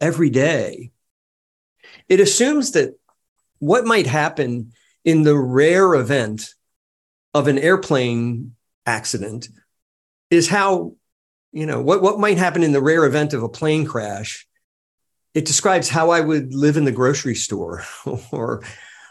every 0.00 0.30
day. 0.30 0.90
It 2.08 2.18
assumes 2.18 2.72
that 2.72 2.98
what 3.58 3.84
might 3.84 4.06
happen 4.06 4.72
in 5.04 5.22
the 5.22 5.36
rare 5.36 5.94
event 5.94 6.54
of 7.32 7.48
an 7.48 7.58
airplane 7.58 8.54
accident 8.86 9.48
is 10.30 10.48
how, 10.48 10.94
you 11.54 11.66
know, 11.66 11.80
what, 11.80 12.02
what 12.02 12.18
might 12.18 12.36
happen 12.36 12.64
in 12.64 12.72
the 12.72 12.82
rare 12.82 13.04
event 13.04 13.32
of 13.32 13.44
a 13.44 13.48
plane 13.48 13.86
crash. 13.86 14.46
It 15.34 15.44
describes 15.44 15.88
how 15.88 16.10
I 16.10 16.20
would 16.20 16.52
live 16.52 16.76
in 16.76 16.84
the 16.84 16.92
grocery 16.92 17.36
store 17.36 17.84
or, 18.32 18.64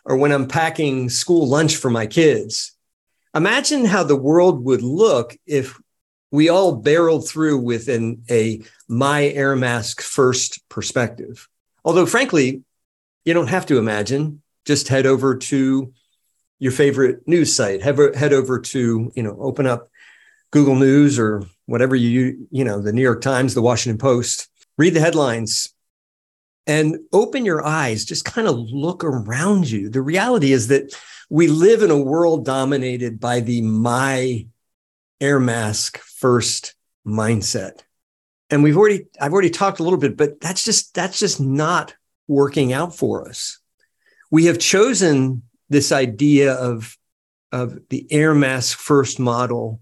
or 0.04 0.18
when 0.18 0.34
I'm 0.34 0.50
packing 0.50 1.10
school 1.10 1.48
lunch 1.48 1.78
for 1.78 1.90
my 1.90 2.06
kids. 2.06 2.76
Imagine 3.34 3.86
how 3.86 4.04
the 4.04 4.18
world 4.18 4.64
would 4.66 4.82
look 4.82 5.38
if 5.48 5.80
we 6.32 6.50
all 6.50 6.76
barreled 6.76 7.28
through 7.30 7.60
with 7.60 7.88
an, 7.88 8.24
a 8.30 8.62
my 8.90 9.28
air 9.28 9.56
mask 9.56 10.02
first 10.02 10.68
perspective. 10.68 11.48
Although, 11.86 12.06
frankly, 12.06 12.64
you 13.24 13.34
don't 13.34 13.48
have 13.48 13.68
to 13.68 13.78
imagine. 13.78 14.42
Just 14.66 14.90
head 14.90 15.06
over 15.06 15.38
to 15.38 15.94
your 16.60 16.72
favorite 16.72 17.26
news 17.26 17.56
site. 17.56 17.82
Head, 17.82 18.16
head 18.16 18.34
over 18.34 18.60
to, 18.60 19.12
you 19.16 19.24
know, 19.24 19.38
open 19.40 19.66
up 19.66 19.90
Google 20.52 20.76
News 20.76 21.20
or 21.20 21.44
whatever 21.66 21.96
you, 21.96 22.48
you 22.52 22.64
know, 22.64 22.82
the 22.82 22.94
New 22.94 23.02
York 23.02 23.22
Times, 23.22 23.54
the 23.54 23.62
Washington 23.62 23.98
Post, 23.98 24.50
read 24.78 24.94
the 24.94 25.00
headlines 25.00 25.74
and 26.68 26.98
open 27.12 27.46
your 27.46 27.66
eyes. 27.66 28.06
Just 28.06 28.26
kind 28.26 28.48
of 28.48 28.58
look 28.58 29.04
around 29.04 29.70
you. 29.70 29.90
The 29.90 30.02
reality 30.02 30.52
is 30.52 30.68
that 30.68 30.94
we 31.30 31.48
live 31.48 31.82
in 31.82 31.92
a 31.92 31.98
world 31.98 32.46
dominated 32.46 33.20
by 33.20 33.40
the 33.40 33.62
my 33.62 34.48
air 35.20 35.40
mask 35.40 35.98
first 36.00 36.76
mindset. 37.06 37.82
And 38.50 38.62
we've 38.62 38.78
already, 38.78 39.06
I've 39.20 39.34
already 39.34 39.50
talked 39.50 39.80
a 39.80 39.84
little 39.84 40.00
bit, 40.00 40.18
but 40.18 40.40
that's 40.40 40.64
just, 40.64 40.94
that's 40.94 41.18
just 41.18 41.40
not 41.40 41.96
working 42.28 42.72
out 42.72 42.96
for 42.96 43.28
us. 43.28 43.60
We 44.30 44.46
have 44.46 44.60
chosen 44.60 45.44
this 45.70 45.92
idea 45.92 46.54
of, 46.54 46.98
of 47.52 47.80
the 47.90 48.06
air 48.12 48.36
mask 48.36 48.78
first 48.78 49.20
model 49.20 49.80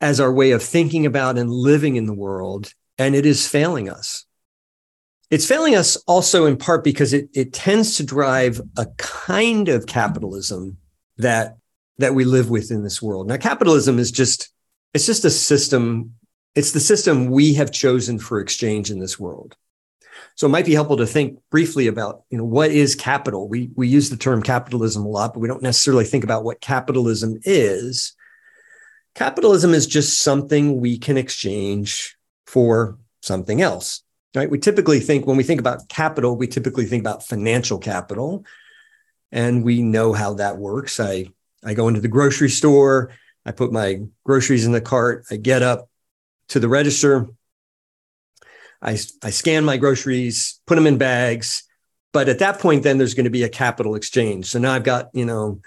as 0.00 0.20
our 0.20 0.32
way 0.32 0.52
of 0.52 0.62
thinking 0.62 1.06
about 1.06 1.38
and 1.38 1.50
living 1.50 1.96
in 1.96 2.06
the 2.06 2.14
world, 2.14 2.72
and 2.98 3.14
it 3.14 3.26
is 3.26 3.46
failing 3.48 3.88
us. 3.88 4.24
It's 5.30 5.46
failing 5.46 5.76
us 5.76 5.96
also 6.06 6.46
in 6.46 6.56
part 6.56 6.82
because 6.82 7.12
it, 7.12 7.28
it 7.34 7.52
tends 7.52 7.96
to 7.96 8.04
drive 8.04 8.60
a 8.76 8.86
kind 8.96 9.68
of 9.68 9.86
capitalism 9.86 10.78
that 11.18 11.56
that 11.98 12.14
we 12.14 12.24
live 12.24 12.50
with 12.50 12.70
in 12.70 12.82
this 12.82 13.00
world. 13.02 13.28
Now, 13.28 13.36
capitalism 13.36 13.98
is 13.98 14.10
just, 14.10 14.50
it's 14.94 15.04
just 15.04 15.24
a 15.24 15.30
system. 15.30 16.14
It's 16.54 16.72
the 16.72 16.80
system 16.80 17.26
we 17.26 17.54
have 17.54 17.70
chosen 17.70 18.18
for 18.18 18.40
exchange 18.40 18.90
in 18.90 18.98
this 18.98 19.20
world. 19.20 19.54
So 20.34 20.46
it 20.46 20.50
might 20.50 20.64
be 20.64 20.72
helpful 20.72 20.96
to 20.96 21.06
think 21.06 21.38
briefly 21.50 21.86
about, 21.86 22.22
you 22.30 22.38
know, 22.38 22.44
what 22.44 22.70
is 22.70 22.94
capital? 22.94 23.48
We, 23.48 23.70
we 23.76 23.86
use 23.86 24.08
the 24.08 24.16
term 24.16 24.42
capitalism 24.42 25.04
a 25.04 25.08
lot, 25.08 25.34
but 25.34 25.40
we 25.40 25.48
don't 25.48 25.62
necessarily 25.62 26.04
think 26.04 26.24
about 26.24 26.42
what 26.42 26.62
capitalism 26.62 27.38
is. 27.44 28.14
Capitalism 29.20 29.74
is 29.74 29.86
just 29.86 30.20
something 30.20 30.80
we 30.80 30.96
can 30.96 31.18
exchange 31.18 32.16
for 32.46 32.96
something 33.20 33.60
else, 33.60 34.02
right? 34.34 34.50
We 34.50 34.58
typically 34.58 34.98
think 34.98 35.26
when 35.26 35.36
we 35.36 35.42
think 35.42 35.60
about 35.60 35.90
capital, 35.90 36.38
we 36.38 36.46
typically 36.46 36.86
think 36.86 37.02
about 37.02 37.26
financial 37.26 37.78
capital, 37.78 38.46
and 39.30 39.62
we 39.62 39.82
know 39.82 40.14
how 40.14 40.32
that 40.34 40.56
works. 40.56 40.98
I 40.98 41.26
I 41.62 41.74
go 41.74 41.88
into 41.88 42.00
the 42.00 42.08
grocery 42.08 42.48
store, 42.48 43.12
I 43.44 43.50
put 43.50 43.72
my 43.72 44.00
groceries 44.24 44.64
in 44.64 44.72
the 44.72 44.80
cart, 44.80 45.26
I 45.30 45.36
get 45.36 45.60
up 45.60 45.90
to 46.48 46.58
the 46.58 46.70
register, 46.70 47.28
I, 48.80 48.92
I 49.22 49.28
scan 49.28 49.66
my 49.66 49.76
groceries, 49.76 50.62
put 50.66 50.76
them 50.76 50.86
in 50.86 50.96
bags. 50.96 51.64
But 52.14 52.30
at 52.30 52.38
that 52.38 52.58
point, 52.58 52.84
then 52.84 52.96
there's 52.96 53.12
going 53.12 53.24
to 53.24 53.30
be 53.30 53.42
a 53.42 53.50
capital 53.50 53.96
exchange. 53.96 54.46
So 54.46 54.58
now 54.58 54.72
I've 54.72 54.82
got, 54.82 55.10
you 55.12 55.26
know, 55.26 55.60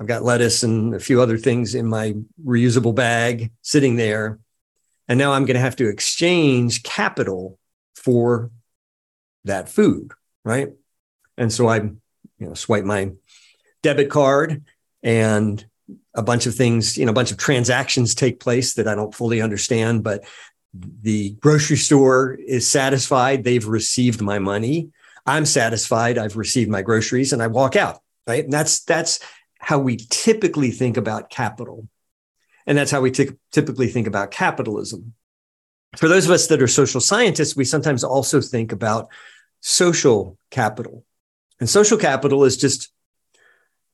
I've 0.00 0.06
got 0.06 0.22
lettuce 0.22 0.62
and 0.62 0.94
a 0.94 1.00
few 1.00 1.20
other 1.20 1.38
things 1.38 1.74
in 1.74 1.86
my 1.86 2.14
reusable 2.44 2.94
bag 2.94 3.50
sitting 3.62 3.96
there. 3.96 4.38
And 5.08 5.18
now 5.18 5.32
I'm 5.32 5.44
going 5.44 5.54
to 5.54 5.60
have 5.60 5.76
to 5.76 5.88
exchange 5.88 6.82
capital 6.82 7.58
for 7.96 8.50
that 9.44 9.68
food. 9.68 10.12
Right. 10.44 10.68
And 11.36 11.52
so 11.52 11.68
I, 11.68 11.76
you 11.78 12.00
know, 12.38 12.54
swipe 12.54 12.84
my 12.84 13.12
debit 13.82 14.10
card 14.10 14.64
and 15.02 15.64
a 16.14 16.22
bunch 16.22 16.46
of 16.46 16.54
things, 16.54 16.96
you 16.96 17.04
know, 17.04 17.10
a 17.10 17.14
bunch 17.14 17.30
of 17.30 17.38
transactions 17.38 18.14
take 18.14 18.40
place 18.40 18.74
that 18.74 18.88
I 18.88 18.94
don't 18.94 19.14
fully 19.14 19.40
understand, 19.40 20.04
but 20.04 20.24
the 20.74 21.30
grocery 21.40 21.76
store 21.76 22.34
is 22.34 22.68
satisfied. 22.68 23.42
They've 23.42 23.66
received 23.66 24.20
my 24.20 24.38
money. 24.38 24.90
I'm 25.26 25.46
satisfied. 25.46 26.18
I've 26.18 26.36
received 26.36 26.70
my 26.70 26.82
groceries 26.82 27.32
and 27.32 27.42
I 27.42 27.46
walk 27.46 27.74
out. 27.76 28.00
Right. 28.26 28.44
And 28.44 28.52
that's, 28.52 28.80
that's 28.84 29.20
how 29.58 29.78
we 29.78 29.96
typically 29.96 30.70
think 30.70 30.96
about 30.96 31.30
capital. 31.30 31.88
And 32.66 32.76
that's 32.76 32.90
how 32.90 33.00
we 33.00 33.10
t- 33.10 33.30
typically 33.52 33.88
think 33.88 34.06
about 34.06 34.30
capitalism. 34.30 35.14
For 35.96 36.08
those 36.08 36.26
of 36.26 36.30
us 36.30 36.46
that 36.48 36.62
are 36.62 36.68
social 36.68 37.00
scientists, 37.00 37.56
we 37.56 37.64
sometimes 37.64 38.04
also 38.04 38.40
think 38.40 38.72
about 38.72 39.08
social 39.60 40.38
capital. 40.50 41.04
And 41.60 41.68
social 41.68 41.98
capital 41.98 42.44
is 42.44 42.56
just 42.56 42.92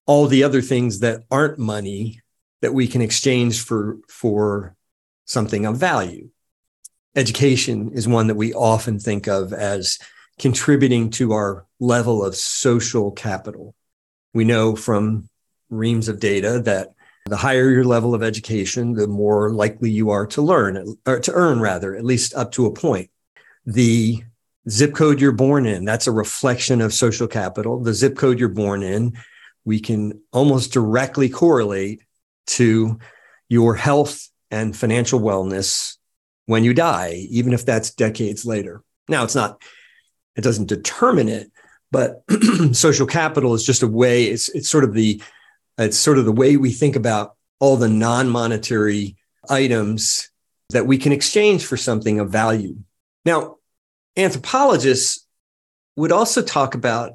all 0.07 0.27
the 0.27 0.45
other 0.45 0.61
things 0.61 1.01
that 1.01 1.23
aren't 1.31 1.59
money 1.59 2.21
that 2.61 2.75
we 2.75 2.89
can 2.89 3.01
exchange 3.01 3.63
for, 3.63 3.99
for 4.09 4.75
something 5.25 5.67
of 5.67 5.77
value. 5.77 6.29
Education 7.17 7.93
is 7.95 8.09
one 8.09 8.27
that 8.27 8.35
we 8.35 8.53
often 8.53 8.99
think 8.99 9.29
of 9.29 9.53
as 9.53 9.99
contributing 10.39 11.11
to 11.11 11.33
our 11.33 11.65
level 11.79 12.25
of 12.25 12.35
social 12.35 13.13
capital. 13.13 13.75
We 14.33 14.45
know 14.45 14.75
from 14.75 15.29
reams 15.71 16.09
of 16.09 16.21
data 16.21 16.61
that 16.65 16.95
the 17.27 17.37
higher 17.37 17.71
your 17.71 17.85
level 17.85 18.15
of 18.15 18.23
education, 18.23 18.93
the 18.93 19.07
more 19.07 19.51
likely 19.51 19.91
you 19.91 20.11
are 20.11 20.27
to 20.27 20.43
learn 20.43 20.97
or 21.07 21.21
to 21.21 21.33
earn 21.33 21.61
rather, 21.61 21.97
at 21.97 22.05
least 22.05 22.35
up 22.35 22.53
to 22.53 22.67
a 22.67 22.73
point. 22.73 23.11
The 23.65 24.23
zip 24.69 24.95
code 24.95 25.21
you're 25.21 25.33
born 25.33 25.67
in, 25.67 25.85
that's 25.85 26.07
a 26.07 26.13
reflection 26.13 26.81
of 26.81 26.93
social 26.93 27.27
capital. 27.27 27.81
The 27.81 27.95
zip 27.95 28.17
code 28.17 28.39
you're 28.39 28.49
born 28.51 28.83
in, 28.83 29.17
we 29.65 29.81
can 29.81 30.21
almost 30.33 30.73
directly 30.73 31.31
correlate 31.31 32.03
to 32.47 32.99
your 33.49 33.75
health 33.75 34.29
and 34.51 34.77
financial 34.77 35.21
wellness 35.21 35.97
when 36.47 36.63
you 36.63 36.75
die, 36.75 37.27
even 37.31 37.55
if 37.55 37.65
that's 37.65 37.91
decades 37.91 38.45
later. 38.45 38.83
Now, 39.09 39.25
it's 39.25 39.35
not, 39.35 39.63
it 40.37 40.43
doesn't 40.43 40.69
determine 40.69 41.29
it, 41.29 41.51
but 41.91 42.23
social 42.73 43.07
capital 43.07 43.55
is 43.55 43.65
just 43.65 43.83
a 43.83 43.89
way, 43.89 44.25
it's, 44.25 44.51
it's 44.51 44.69
sort 44.69 44.85
of 44.85 44.93
the 44.93 45.23
it's 45.79 45.99
sort 45.99 46.19
of 46.19 46.25
the 46.25 46.33
way 46.33 46.57
we 46.57 46.71
think 46.71 46.97
about 46.97 47.37
all 47.61 47.77
the 47.77 47.89
non 47.89 48.29
monetary 48.29 49.17
items 49.49 50.31
that 50.71 50.87
we 50.87 50.99
can 50.99 51.13
exchange 51.13 51.65
for 51.65 51.77
something 51.77 52.21
of 52.21 52.31
value. 52.31 52.77
Now, 53.25 53.57
anthropologists 54.17 55.27
would 55.97 56.13
also 56.13 56.43
talk 56.43 56.75
about 56.75 57.13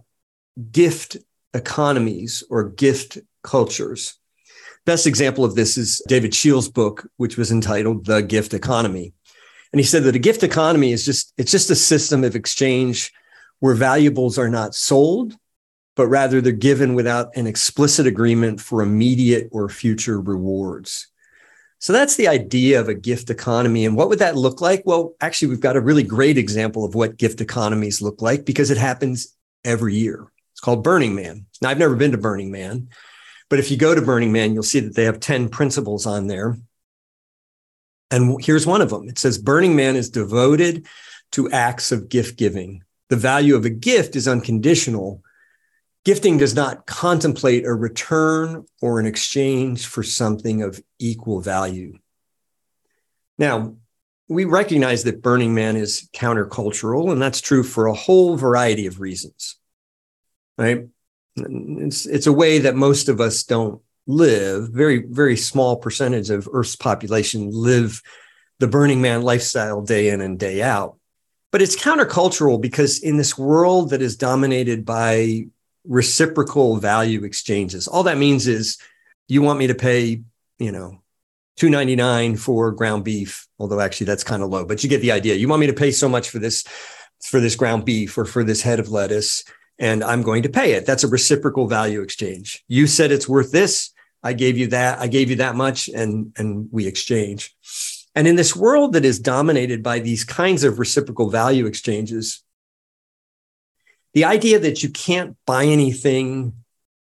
gift 0.72 1.18
economies 1.54 2.44
or 2.50 2.70
gift 2.70 3.18
cultures. 3.44 4.16
Best 4.86 5.08
example 5.08 5.44
of 5.44 5.56
this 5.56 5.78
is 5.78 6.01
David 6.08 6.34
Cheal's 6.34 6.70
book, 6.70 7.10
which 7.18 7.38
was 7.38 7.51
entitled 7.51 8.06
The 8.06 8.22
Gift 8.22 8.54
Economy. 8.54 9.13
And 9.72 9.80
he 9.80 9.86
said 9.86 10.04
that 10.04 10.16
a 10.16 10.20
gift 10.20 10.44
economy 10.44 10.92
is 10.92 11.06
just, 11.06 11.34
it's 11.38 11.51
just 11.51 11.70
a 11.70 11.75
system 11.75 12.24
of 12.24 12.36
exchange 12.36 13.12
where 13.60 13.75
valuables 13.75 14.38
are 14.38 14.50
not 14.50 14.74
sold, 14.74 15.36
but 16.00 16.08
rather 16.08 16.39
they're 16.39 16.53
given 16.53 16.94
without 16.94 17.36
an 17.36 17.46
explicit 17.46 18.08
agreement 18.08 18.62
for 18.62 18.82
immediate 18.82 19.50
or 19.51 19.68
future 19.68 20.22
rewards. 20.22 21.08
So 21.79 21.91
that's 21.91 22.15
the 22.15 22.29
idea 22.29 22.79
of 22.79 22.88
a 22.88 22.94
gift 22.94 23.29
economy. 23.29 23.86
And 23.86 23.98
what 23.98 24.08
would 24.08 24.20
that 24.20 24.38
look 24.38 24.62
like? 24.62 24.84
Well, 24.86 25.15
actually, 25.20 25.50
we've 25.50 25.60
got 25.60 25.75
a 25.75 25.82
really 25.82 26.03
great 26.03 26.38
example 26.38 26.86
of 26.86 26.96
what 26.96 27.18
gift 27.18 27.41
economies 27.41 28.01
look 28.01 28.22
like 28.22 28.46
because 28.46 28.72
it 28.72 28.77
happens 28.77 29.36
every 29.65 29.94
year. 29.94 30.32
It's 30.53 30.62
called 30.62 30.86
Burning 30.86 31.15
Man. 31.15 31.48
Now, 31.62 31.68
I've 31.68 31.77
never 31.77 31.98
been 31.98 32.13
to 32.13 32.18
Burning 32.18 32.50
Man, 32.50 32.88
but 33.50 33.60
if 33.60 33.70
you 33.70 33.75
go 33.75 33.94
to 33.94 34.01
Burning 34.01 34.32
Man, 34.32 34.53
you'll 34.53 34.63
see 34.63 34.79
that 34.79 34.96
they 34.96 35.03
have 35.03 35.20
10 35.20 35.50
principles 35.50 36.06
on 36.06 36.27
there. 36.27 36.58
And 38.10 38.41
here's 38.41 38.65
one 38.65 38.82
of 38.82 38.89
them 38.89 39.10
it 39.10 39.20
says 39.20 39.38
Burning 39.38 39.75
Man 39.75 39.98
is 39.98 40.10
devoted 40.10 40.88
to 41.34 41.51
acts 41.51 41.91
of 41.91 42.08
gift 42.08 42.38
giving. 42.38 42.86
The 43.10 43.18
value 43.18 43.58
of 43.58 43.65
a 43.65 43.70
gift 43.70 44.15
is 44.15 44.29
unconditional 44.29 45.25
Gifting 46.06 46.38
does 46.38 46.56
not 46.56 46.86
contemplate 46.86 47.65
a 47.65 47.74
return 47.74 48.65
or 48.82 49.00
an 49.00 49.06
exchange 49.06 49.86
for 49.86 50.01
something 50.01 50.63
of 50.63 50.82
equal 50.98 51.41
value. 51.41 51.98
Now, 53.38 53.76
we 54.28 54.45
recognize 54.45 55.04
that 55.04 55.21
Burning 55.21 55.54
Man 55.54 55.76
is 55.76 56.08
countercultural, 56.13 57.12
and 57.12 57.21
that's 57.21 57.41
true 57.41 57.63
for 57.63 57.88
a 57.88 57.93
whole 57.93 58.38
variety 58.38 58.86
of 58.86 59.00
reasons. 59.00 59.58
Right? 60.58 60.88
It's, 61.36 62.06
it's 62.06 62.28
a 62.28 62.34
way 62.34 62.60
that 62.60 62.76
most 62.76 63.10
of 63.10 63.19
us 63.19 63.43
don't 63.43 63.82
live. 64.08 64.69
Very, 64.69 65.06
very 65.06 65.38
small 65.38 65.78
percentage 65.78 66.30
of 66.30 66.47
Earth's 66.52 66.76
population 66.76 67.50
live 67.52 68.02
the 68.60 68.67
Burning 68.67 69.02
Man 69.02 69.21
lifestyle 69.21 69.82
day 69.82 70.10
in 70.10 70.21
and 70.21 70.38
day 70.38 70.62
out. 70.62 70.97
But 71.52 71.62
it's 71.62 71.82
countercultural 71.82 72.62
because 72.62 73.00
in 73.00 73.17
this 73.17 73.38
world 73.38 73.89
that 73.89 74.02
is 74.02 74.17
dominated 74.17 74.86
by 74.86 75.47
reciprocal 75.89 76.78
value 76.78 77.25
exchanges. 77.25 77.88
All 77.88 78.04
that 78.04 78.17
means 78.17 78.47
is 78.47 78.78
you 79.28 79.41
want 79.41 79.60
me 79.60 79.67
to 79.67 79.75
pay, 79.75 80.21
you 80.60 80.71
know, 80.71 81.02
299 81.58 82.38
for 82.38 82.71
ground 82.71 83.04
beef, 83.04 83.47
although 83.58 83.82
actually 83.82 84.06
that's 84.06 84.23
kind 84.23 84.41
of 84.41 84.49
low, 84.49 84.63
but 84.63 84.82
you 84.82 84.89
get 84.89 85.02
the 85.02 85.12
idea. 85.12 85.36
You 85.36 85.49
want 85.49 85.60
me 85.60 85.67
to 85.67 85.73
pay 85.73 85.91
so 85.91 86.08
much 86.08 86.30
for 86.30 86.39
this 86.39 86.63
for 87.21 87.41
this 87.41 87.56
ground 87.56 87.84
beef 87.84 88.17
or 88.17 88.23
for 88.23 88.45
this 88.45 88.62
head 88.62 88.80
of 88.80 88.89
lettuce 88.91 89.43
and 89.78 90.04
I'm 90.04 90.23
going 90.23 90.43
to 90.43 90.49
pay 90.49 90.73
it. 90.73 90.86
That's 90.86 91.04
a 91.04 91.10
reciprocal 91.10 91.67
value 91.67 92.02
exchange. 92.02 92.63
You 92.69 92.88
said 92.88 93.12
it's 93.12 93.28
worth 93.28 93.52
this, 93.52 93.91
I 94.23 94.34
gave 94.34 94.58
you 94.58 94.67
that, 94.67 94.99
I 94.99 95.08
gave 95.08 95.30
you 95.30 95.38
that 95.38 95.56
much 95.56 95.89
and 95.89 96.32
and 96.38 96.69
we 96.71 96.88
exchange. 96.88 97.54
And 98.15 98.28
in 98.28 98.36
this 98.36 98.56
world 98.56 98.93
that 98.93 99.06
is 99.06 99.19
dominated 99.19 99.84
by 99.84 99.99
these 99.99 100.23
kinds 100.23 100.63
of 100.63 100.80
reciprocal 100.80 101.30
value 101.30 101.65
exchanges, 101.65 102.41
the 104.13 104.26
idea 104.26 104.60
that 104.60 104.84
you 104.84 104.89
can't 104.89 105.38
buy 105.45 105.65
anything 105.65 106.54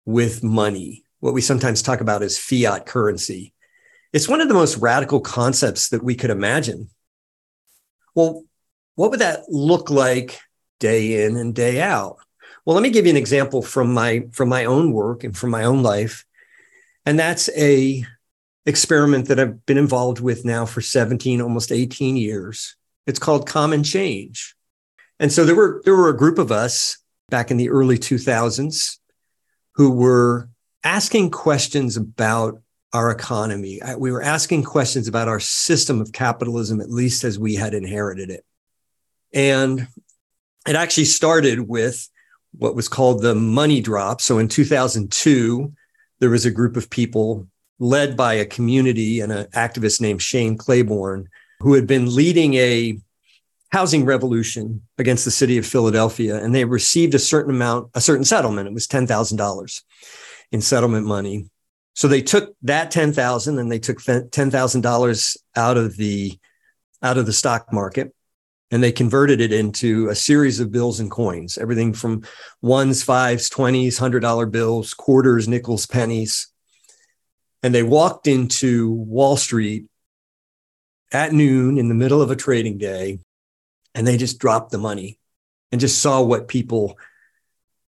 with 0.05 0.43
money, 0.43 1.03
what 1.19 1.33
we 1.33 1.41
sometimes 1.41 1.81
talk 1.81 2.01
about 2.01 2.23
as 2.23 2.37
fiat 2.37 2.85
currency, 2.85 3.53
it's 4.11 4.27
one 4.27 4.41
of 4.41 4.47
the 4.47 4.53
most 4.53 4.77
radical 4.77 5.21
concepts 5.21 5.89
that 5.89 6.03
we 6.03 6.15
could 6.15 6.29
imagine. 6.29 6.89
Well, 8.15 8.43
what 8.95 9.11
would 9.11 9.19
that 9.19 9.49
look 9.49 9.89
like 9.89 10.39
day 10.79 11.23
in 11.23 11.37
and 11.37 11.53
day 11.53 11.81
out? 11.81 12.17
Well, 12.65 12.75
let 12.75 12.83
me 12.83 12.89
give 12.89 13.05
you 13.05 13.11
an 13.11 13.17
example 13.17 13.61
from 13.61 13.93
my 13.93 14.25
from 14.31 14.49
my 14.49 14.65
own 14.65 14.91
work 14.91 15.23
and 15.23 15.35
from 15.35 15.51
my 15.51 15.63
own 15.63 15.83
life. 15.83 16.25
And 17.05 17.17
that's 17.17 17.49
a 17.55 18.03
experiment 18.65 19.27
that 19.27 19.39
I've 19.39 19.65
been 19.65 19.77
involved 19.77 20.19
with 20.19 20.45
now 20.45 20.65
for 20.65 20.81
17 20.81 21.41
almost 21.41 21.71
18 21.71 22.17
years. 22.17 22.75
It's 23.07 23.19
called 23.19 23.47
Common 23.47 23.83
Change. 23.83 24.55
And 25.19 25.31
so 25.31 25.45
there 25.45 25.55
were 25.55 25.81
there 25.85 25.95
were 25.95 26.09
a 26.09 26.17
group 26.17 26.37
of 26.37 26.51
us 26.51 26.97
back 27.29 27.51
in 27.51 27.57
the 27.57 27.69
early 27.69 27.97
2000s 27.97 28.97
who 29.75 29.91
were 29.91 30.49
asking 30.83 31.31
questions 31.31 31.97
about 31.97 32.61
our 32.93 33.11
economy. 33.11 33.79
We 33.97 34.11
were 34.11 34.23
asking 34.23 34.63
questions 34.63 35.07
about 35.07 35.27
our 35.27 35.39
system 35.39 36.01
of 36.01 36.11
capitalism, 36.11 36.81
at 36.81 36.89
least 36.89 37.23
as 37.23 37.37
we 37.37 37.55
had 37.55 37.73
inherited 37.73 38.29
it. 38.29 38.43
And 39.33 39.87
it 40.67 40.75
actually 40.75 41.05
started 41.05 41.67
with 41.67 42.09
what 42.57 42.75
was 42.75 42.87
called 42.87 43.21
the 43.21 43.35
money 43.35 43.79
drop. 43.79 44.21
So 44.21 44.39
in 44.39 44.47
2002, 44.47 45.71
there 46.19 46.29
was 46.29 46.45
a 46.45 46.51
group 46.51 46.75
of 46.77 46.89
people 46.89 47.47
led 47.77 48.17
by 48.17 48.33
a 48.33 48.45
community 48.45 49.19
and 49.21 49.31
an 49.31 49.45
activist 49.47 50.01
named 50.01 50.21
Shane 50.21 50.57
Claiborne 50.57 51.29
who 51.59 51.73
had 51.73 51.87
been 51.87 52.13
leading 52.13 52.55
a 52.55 52.99
housing 53.71 54.05
revolution 54.05 54.81
against 54.97 55.25
the 55.25 55.31
city 55.31 55.57
of 55.57 55.65
Philadelphia, 55.65 56.43
and 56.43 56.53
they 56.53 56.65
received 56.65 57.13
a 57.13 57.19
certain 57.19 57.53
amount, 57.53 57.89
a 57.93 58.01
certain 58.01 58.25
settlement. 58.25 58.67
It 58.67 58.73
was 58.73 58.87
ten 58.87 59.07
thousand 59.07 59.37
dollars 59.37 59.83
in 60.51 60.61
settlement 60.61 61.05
money. 61.05 61.49
So 61.95 62.07
they 62.07 62.21
took 62.21 62.55
that 62.63 62.91
ten 62.91 63.13
thousand 63.13 63.59
and 63.59 63.71
they 63.71 63.79
took 63.79 63.99
ten 64.03 64.51
thousand 64.51 64.81
dollars 64.81 65.37
out 65.55 65.77
of 65.77 65.97
the 65.97 66.37
out 67.01 67.17
of 67.17 67.25
the 67.25 67.33
stock 67.33 67.71
market, 67.71 68.13
and 68.71 68.83
they 68.83 68.91
converted 68.91 69.39
it 69.39 69.53
into 69.53 70.09
a 70.09 70.15
series 70.15 70.59
of 70.59 70.71
bills 70.71 70.99
and 70.99 71.11
coins, 71.11 71.57
everything 71.57 71.93
from 71.93 72.23
ones, 72.61 73.03
fives, 73.03 73.49
twenties, 73.49 73.97
hundred 73.97 74.21
dollar 74.21 74.47
bills, 74.47 74.93
quarters, 74.93 75.47
nickels, 75.47 75.85
pennies. 75.85 76.47
And 77.61 77.75
they 77.75 77.83
walked 77.83 78.25
into 78.25 78.89
Wall 78.91 79.35
Street 79.35 79.85
at 81.11 81.33
noon 81.33 81.77
in 81.77 81.89
the 81.89 81.95
middle 81.95 82.21
of 82.21 82.31
a 82.31 82.35
trading 82.35 82.77
day 82.77 83.19
and 83.99 84.07
they 84.07 84.15
just 84.15 84.39
dropped 84.39 84.71
the 84.71 84.77
money 84.77 85.19
and 85.73 85.81
just 85.81 86.01
saw 86.01 86.21
what 86.21 86.47
people 86.47 86.97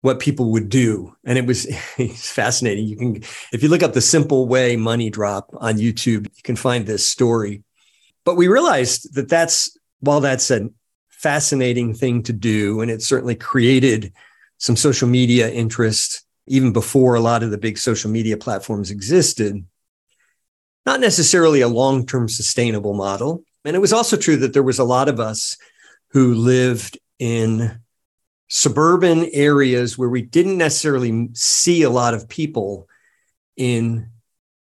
what 0.01 0.19
people 0.21 0.51
would 0.51 0.69
do. 0.69 1.13
And 1.25 1.37
it 1.37 1.45
was 1.45 1.65
it's 1.97 2.31
fascinating. 2.31 2.87
You 2.87 2.95
can 2.95 3.15
if 3.51 3.61
you 3.61 3.67
look 3.67 3.83
up 3.83 3.91
the 3.91 3.99
simple 3.99 4.47
way 4.47 4.77
money 4.77 5.09
drop 5.09 5.49
on 5.57 5.75
youtube 5.75 6.27
you 6.33 6.43
can 6.43 6.55
find 6.55 6.85
this 6.85 7.05
story. 7.05 7.61
But 8.23 8.37
we 8.37 8.47
realized 8.47 9.15
that 9.15 9.27
that's 9.27 9.77
while 9.99 10.21
that's 10.21 10.49
a 10.49 10.69
fascinating 11.09 11.93
thing 11.93 12.23
to 12.23 12.31
do 12.31 12.79
and 12.79 12.89
it 12.89 13.01
certainly 13.01 13.35
created 13.35 14.13
some 14.59 14.77
social 14.77 15.09
media 15.09 15.51
interest 15.51 16.23
even 16.47 16.71
before 16.71 17.15
a 17.15 17.19
lot 17.19 17.43
of 17.43 17.51
the 17.51 17.57
big 17.57 17.77
social 17.77 18.09
media 18.09 18.37
platforms 18.37 18.91
existed 18.91 19.61
not 20.85 21.01
necessarily 21.01 21.59
a 21.59 21.67
long-term 21.67 22.29
sustainable 22.29 22.93
model. 22.93 23.43
And 23.65 23.75
it 23.75 23.79
was 23.79 23.91
also 23.91 24.15
true 24.15 24.37
that 24.37 24.53
there 24.53 24.63
was 24.63 24.79
a 24.79 24.85
lot 24.85 25.09
of 25.09 25.19
us 25.19 25.57
who 26.11 26.33
lived 26.33 26.97
in 27.19 27.81
suburban 28.47 29.25
areas 29.33 29.97
where 29.97 30.09
we 30.09 30.21
didn't 30.21 30.57
necessarily 30.57 31.29
see 31.33 31.83
a 31.83 31.89
lot 31.89 32.13
of 32.13 32.29
people 32.29 32.87
in 33.55 34.09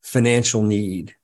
financial 0.02 0.62
need. 0.62 1.14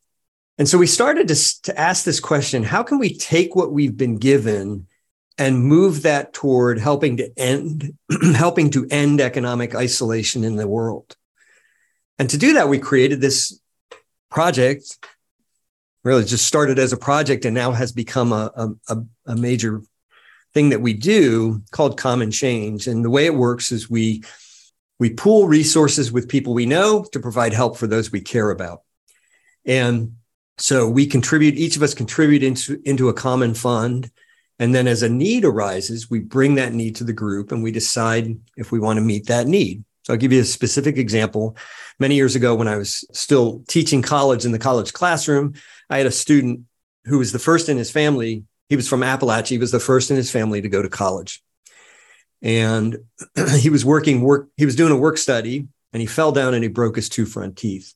And 0.58 0.68
so 0.68 0.76
we 0.76 0.86
started 0.86 1.28
to, 1.28 1.62
to 1.62 1.80
ask 1.80 2.04
this 2.04 2.20
question 2.20 2.62
how 2.62 2.82
can 2.82 2.98
we 2.98 3.16
take 3.16 3.56
what 3.56 3.72
we've 3.72 3.96
been 3.96 4.18
given 4.18 4.86
and 5.38 5.64
move 5.64 6.02
that 6.02 6.32
toward 6.32 6.78
helping 6.78 7.16
to 7.16 7.32
end 7.38 7.94
helping 8.34 8.70
to 8.70 8.86
end 8.90 9.20
economic 9.20 9.74
isolation 9.74 10.44
in 10.44 10.56
the 10.56 10.68
world 10.68 11.16
and 12.18 12.28
to 12.30 12.36
do 12.36 12.52
that 12.54 12.68
we 12.68 12.78
created 12.78 13.20
this 13.20 13.58
project 14.30 14.98
really 16.04 16.24
just 16.24 16.46
started 16.46 16.78
as 16.78 16.92
a 16.92 16.98
project 16.98 17.44
and 17.44 17.54
now 17.54 17.72
has 17.72 17.92
become 17.92 18.32
a, 18.32 18.74
a, 18.88 18.96
a 19.26 19.36
major 19.36 19.82
thing 20.54 20.70
that 20.70 20.80
we 20.80 20.92
do 20.92 21.62
called 21.70 21.98
common 21.98 22.30
change 22.30 22.86
and 22.86 23.04
the 23.04 23.10
way 23.10 23.26
it 23.26 23.34
works 23.34 23.72
is 23.72 23.90
we 23.90 24.22
we 24.98 25.10
pool 25.10 25.48
resources 25.48 26.12
with 26.12 26.28
people 26.28 26.54
we 26.54 26.66
know 26.66 27.04
to 27.12 27.18
provide 27.18 27.52
help 27.52 27.76
for 27.76 27.86
those 27.86 28.12
we 28.12 28.20
care 28.20 28.50
about 28.50 28.82
and 29.64 30.16
so 30.58 30.88
we 30.88 31.06
contribute 31.06 31.54
each 31.54 31.76
of 31.76 31.82
us 31.82 31.94
contribute 31.94 32.42
into, 32.42 32.80
into 32.84 33.08
a 33.08 33.14
common 33.14 33.54
fund 33.54 34.10
and 34.62 34.72
then 34.72 34.86
as 34.86 35.02
a 35.02 35.08
need 35.08 35.44
arises, 35.44 36.08
we 36.08 36.20
bring 36.20 36.54
that 36.54 36.72
need 36.72 36.94
to 36.96 37.04
the 37.04 37.12
group 37.12 37.50
and 37.50 37.64
we 37.64 37.72
decide 37.72 38.38
if 38.56 38.70
we 38.70 38.78
want 38.78 38.96
to 38.98 39.00
meet 39.00 39.26
that 39.26 39.48
need. 39.48 39.82
So 40.04 40.12
I'll 40.12 40.20
give 40.20 40.32
you 40.32 40.40
a 40.40 40.44
specific 40.44 40.98
example. 40.98 41.56
Many 41.98 42.14
years 42.14 42.36
ago, 42.36 42.54
when 42.54 42.68
I 42.68 42.76
was 42.76 43.04
still 43.12 43.64
teaching 43.66 44.02
college 44.02 44.44
in 44.44 44.52
the 44.52 44.60
college 44.60 44.92
classroom, 44.92 45.54
I 45.90 45.98
had 45.98 46.06
a 46.06 46.12
student 46.12 46.60
who 47.06 47.18
was 47.18 47.32
the 47.32 47.40
first 47.40 47.68
in 47.68 47.76
his 47.76 47.90
family. 47.90 48.44
He 48.72 48.76
was 48.76 48.88
from 48.88 49.02
Appalachia. 49.02 49.48
He 49.48 49.58
was 49.58 49.70
the 49.70 49.78
first 49.78 50.10
in 50.10 50.16
his 50.16 50.30
family 50.30 50.62
to 50.62 50.68
go 50.70 50.80
to 50.80 50.88
college. 50.88 51.42
And 52.40 52.96
he 53.58 53.68
was 53.68 53.84
working 53.84 54.22
work, 54.22 54.48
he 54.56 54.64
was 54.64 54.76
doing 54.76 54.92
a 54.92 54.96
work 54.96 55.18
study 55.18 55.68
and 55.92 56.00
he 56.00 56.06
fell 56.06 56.32
down 56.32 56.54
and 56.54 56.62
he 56.62 56.70
broke 56.70 56.96
his 56.96 57.10
two 57.10 57.26
front 57.26 57.58
teeth. 57.58 57.92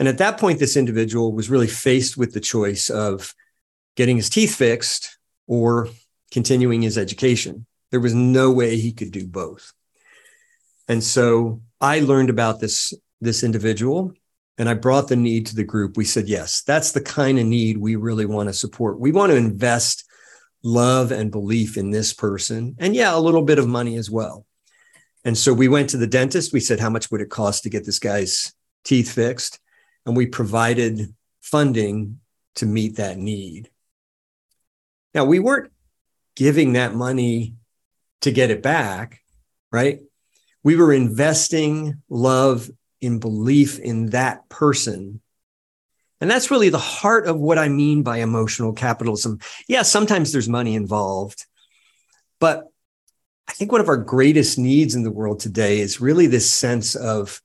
And 0.00 0.08
at 0.08 0.18
that 0.18 0.40
point, 0.40 0.58
this 0.58 0.76
individual 0.76 1.32
was 1.32 1.48
really 1.48 1.68
faced 1.68 2.16
with 2.16 2.34
the 2.34 2.40
choice 2.40 2.90
of 2.90 3.36
getting 3.94 4.16
his 4.16 4.28
teeth 4.28 4.56
fixed 4.56 5.16
or 5.46 5.90
continuing 6.32 6.82
his 6.82 6.98
education. 6.98 7.64
There 7.92 8.00
was 8.00 8.12
no 8.12 8.50
way 8.50 8.78
he 8.78 8.90
could 8.90 9.12
do 9.12 9.28
both. 9.28 9.72
And 10.88 11.04
so 11.04 11.60
I 11.80 12.00
learned 12.00 12.30
about 12.30 12.58
this, 12.58 12.92
this 13.20 13.44
individual 13.44 14.12
and 14.58 14.68
I 14.68 14.74
brought 14.74 15.06
the 15.06 15.14
need 15.14 15.46
to 15.46 15.54
the 15.54 15.62
group. 15.62 15.96
We 15.96 16.04
said, 16.04 16.26
yes, 16.26 16.62
that's 16.62 16.90
the 16.90 17.00
kind 17.00 17.38
of 17.38 17.46
need 17.46 17.76
we 17.76 17.94
really 17.94 18.26
want 18.26 18.48
to 18.48 18.52
support. 18.52 18.98
We 18.98 19.12
want 19.12 19.30
to 19.30 19.36
invest 19.36 20.02
love 20.66 21.12
and 21.12 21.30
belief 21.30 21.76
in 21.76 21.92
this 21.92 22.12
person. 22.12 22.74
And 22.78 22.94
yeah, 22.94 23.16
a 23.16 23.20
little 23.20 23.42
bit 23.42 23.60
of 23.60 23.68
money 23.68 23.96
as 23.96 24.10
well. 24.10 24.44
And 25.24 25.38
so 25.38 25.54
we 25.54 25.68
went 25.68 25.90
to 25.90 25.96
the 25.96 26.08
dentist. 26.08 26.52
We 26.52 26.58
said, 26.58 26.80
how 26.80 26.90
much 26.90 27.08
would 27.10 27.20
it 27.20 27.30
cost 27.30 27.62
to 27.62 27.70
get 27.70 27.84
this 27.84 28.00
guy's 28.00 28.52
teeth 28.84 29.12
fixed? 29.12 29.60
And 30.04 30.16
we 30.16 30.26
provided 30.26 31.14
funding 31.40 32.18
to 32.56 32.66
meet 32.66 32.96
that 32.96 33.16
need. 33.16 33.70
Now, 35.14 35.24
we 35.24 35.38
weren't 35.38 35.72
giving 36.34 36.72
that 36.72 36.94
money 36.94 37.54
to 38.22 38.32
get 38.32 38.50
it 38.50 38.62
back, 38.62 39.20
right? 39.70 40.00
We 40.64 40.74
were 40.74 40.92
investing 40.92 42.02
love 42.08 42.68
in 43.00 43.20
belief 43.20 43.78
in 43.78 44.06
that 44.10 44.48
person. 44.48 45.20
And 46.20 46.30
that's 46.30 46.50
really 46.50 46.70
the 46.70 46.78
heart 46.78 47.26
of 47.26 47.38
what 47.38 47.58
I 47.58 47.68
mean 47.68 48.02
by 48.02 48.18
emotional 48.18 48.72
capitalism. 48.72 49.38
Yeah, 49.68 49.82
sometimes 49.82 50.32
there's 50.32 50.48
money 50.48 50.74
involved, 50.74 51.46
but 52.40 52.64
I 53.48 53.52
think 53.52 53.70
one 53.70 53.80
of 53.80 53.88
our 53.88 53.96
greatest 53.96 54.58
needs 54.58 54.94
in 54.94 55.02
the 55.04 55.10
world 55.10 55.40
today 55.40 55.80
is 55.80 56.00
really 56.00 56.26
this 56.26 56.50
sense 56.50 56.94
of 56.94 57.40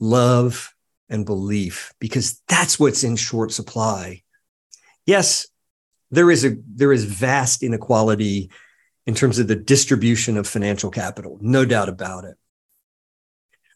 love 0.00 0.74
and 1.08 1.26
belief, 1.26 1.92
because 1.98 2.40
that's 2.48 2.78
what's 2.78 3.02
in 3.02 3.16
short 3.16 3.52
supply. 3.52 4.22
Yes, 5.06 5.48
there 6.10 6.30
is 6.30 6.44
a 6.44 6.56
there 6.66 6.92
is 6.92 7.04
vast 7.04 7.62
inequality 7.62 8.50
in 9.06 9.14
terms 9.14 9.38
of 9.38 9.48
the 9.48 9.56
distribution 9.56 10.36
of 10.36 10.46
financial 10.46 10.90
capital, 10.90 11.38
no 11.40 11.64
doubt 11.64 11.88
about 11.88 12.24
it. 12.24 12.36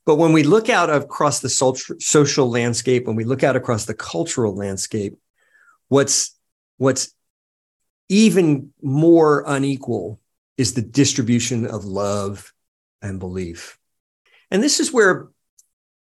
But 0.04 0.16
when 0.16 0.32
we 0.32 0.42
look 0.42 0.68
out 0.68 0.90
across 0.90 1.40
the 1.40 1.48
social 1.48 2.50
landscape, 2.50 3.06
when 3.06 3.16
we 3.16 3.24
look 3.24 3.44
out 3.44 3.56
across 3.56 3.84
the 3.84 3.94
cultural 3.94 4.54
landscape, 4.54 5.16
what's 5.88 6.36
what's 6.78 7.14
even 8.08 8.72
more 8.82 9.44
unequal 9.46 10.20
is 10.56 10.74
the 10.74 10.82
distribution 10.82 11.66
of 11.66 11.84
love 11.84 12.52
and 13.00 13.20
belief. 13.20 13.78
And 14.50 14.62
this 14.62 14.80
is 14.80 14.92
where 14.92 15.28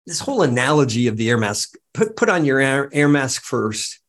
this 0.06 0.20
whole 0.20 0.42
analogy 0.42 1.08
of 1.08 1.16
the 1.16 1.30
air 1.30 1.38
mask 1.38 1.74
put, 1.92 2.16
put 2.16 2.28
on 2.28 2.44
your 2.44 2.60
air, 2.60 2.88
air 2.92 3.08
mask 3.08 3.42
first 3.42 4.00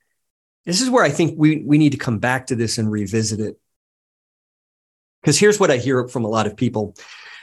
this 0.67 0.81
is 0.81 0.89
where 0.89 1.03
I 1.03 1.09
think 1.09 1.35
we, 1.37 1.63
we 1.65 1.77
need 1.77 1.93
to 1.93 1.97
come 1.97 2.19
back 2.19 2.47
to 2.47 2.55
this 2.55 2.77
and 2.77 2.91
revisit 2.91 3.39
it. 3.39 3.57
Because 5.21 5.39
here's 5.39 5.61
what 5.61 5.71
I 5.71 5.77
hear 5.77 6.09
from 6.09 6.25
a 6.25 6.27
lot 6.27 6.45
of 6.45 6.57
people. 6.57 6.93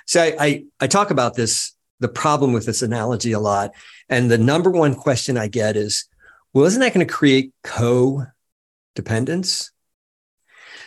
So 0.07 0.23
I, 0.23 0.37
I, 0.39 0.65
I 0.81 0.87
talk 0.87 1.11
about 1.11 1.35
this, 1.35 1.75
the 2.05 2.09
problem 2.09 2.53
with 2.53 2.67
this 2.67 2.83
analogy 2.83 3.33
a 3.33 3.41
lot. 3.41 3.73
And 4.11 4.31
the 4.31 4.37
number 4.37 4.71
one 4.71 4.95
question 4.95 5.39
I 5.39 5.49
get 5.49 5.75
is, 5.75 6.07
well, 6.53 6.67
isn't 6.67 6.81
that 6.81 6.93
going 6.93 7.07
to 7.07 7.13
create 7.13 7.55
codependence? 7.65 9.71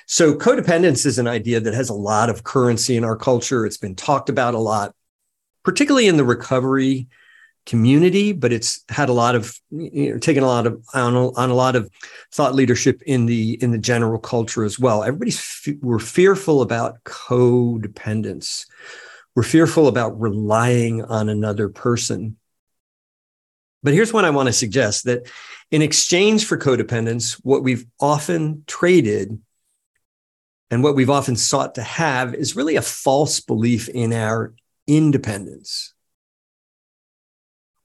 So 0.05 0.35
codependence 0.35 1.07
is 1.07 1.17
an 1.17 1.27
idea 1.27 1.59
that 1.59 1.73
has 1.73 1.89
a 1.89 1.95
lot 1.95 2.29
of 2.29 2.43
currency 2.43 2.95
in 2.95 3.03
our 3.03 3.15
culture. 3.15 3.65
It's 3.65 3.77
been 3.77 3.95
talked 3.95 4.29
about 4.29 4.53
a 4.53 4.59
lot, 4.59 4.93
particularly 5.63 6.07
in 6.07 6.17
the 6.17 6.23
recovery 6.23 7.07
community, 7.65 8.31
but 8.31 8.53
it's 8.53 8.83
had 8.87 9.09
a 9.09 9.13
lot 9.13 9.33
of 9.33 9.59
you 9.71 10.13
know, 10.13 10.19
taken 10.19 10.43
a 10.43 10.47
lot 10.47 10.67
of 10.67 10.85
on 10.93 11.15
a, 11.15 11.33
on 11.33 11.49
a 11.49 11.55
lot 11.55 11.75
of 11.75 11.89
thought 12.31 12.53
leadership 12.53 13.01
in 13.07 13.25
the 13.25 13.53
in 13.63 13.71
the 13.71 13.79
general 13.79 14.19
culture 14.19 14.63
as 14.63 14.77
well. 14.77 15.03
Everybody's 15.03 15.67
we're 15.81 15.97
fearful 15.97 16.61
about 16.61 17.03
codependence. 17.05 18.67
We're 19.37 19.43
fearful 19.43 19.87
about 19.87 20.19
relying 20.19 21.03
on 21.03 21.29
another 21.29 21.69
person. 21.69 22.37
But 23.83 23.93
here's 23.93 24.11
what 24.11 24.25
I 24.25 24.31
want 24.31 24.47
to 24.47 24.53
suggest 24.53 25.03
that 25.03 25.29
in 25.69 25.83
exchange 25.83 26.47
for 26.47 26.57
codependence, 26.57 27.33
what 27.43 27.61
we've 27.61 27.85
often 27.99 28.63
traded 28.65 29.39
and 30.71 30.81
what 30.81 30.95
we've 30.95 31.11
often 31.11 31.35
sought 31.35 31.75
to 31.75 31.83
have 31.83 32.33
is 32.33 32.55
really 32.55 32.77
a 32.77 32.81
false 32.81 33.39
belief 33.39 33.89
in 33.89 34.11
our 34.11 34.55
independence. 34.87 35.93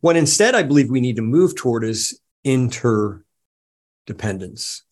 What 0.01 0.17
instead 0.17 0.55
I 0.55 0.63
believe 0.63 0.89
we 0.89 1.03
need 1.03 1.17
to 1.17 1.23
move 1.23 1.55
toward 1.55 1.85
is 1.85 2.19
interdependence. 2.45 4.85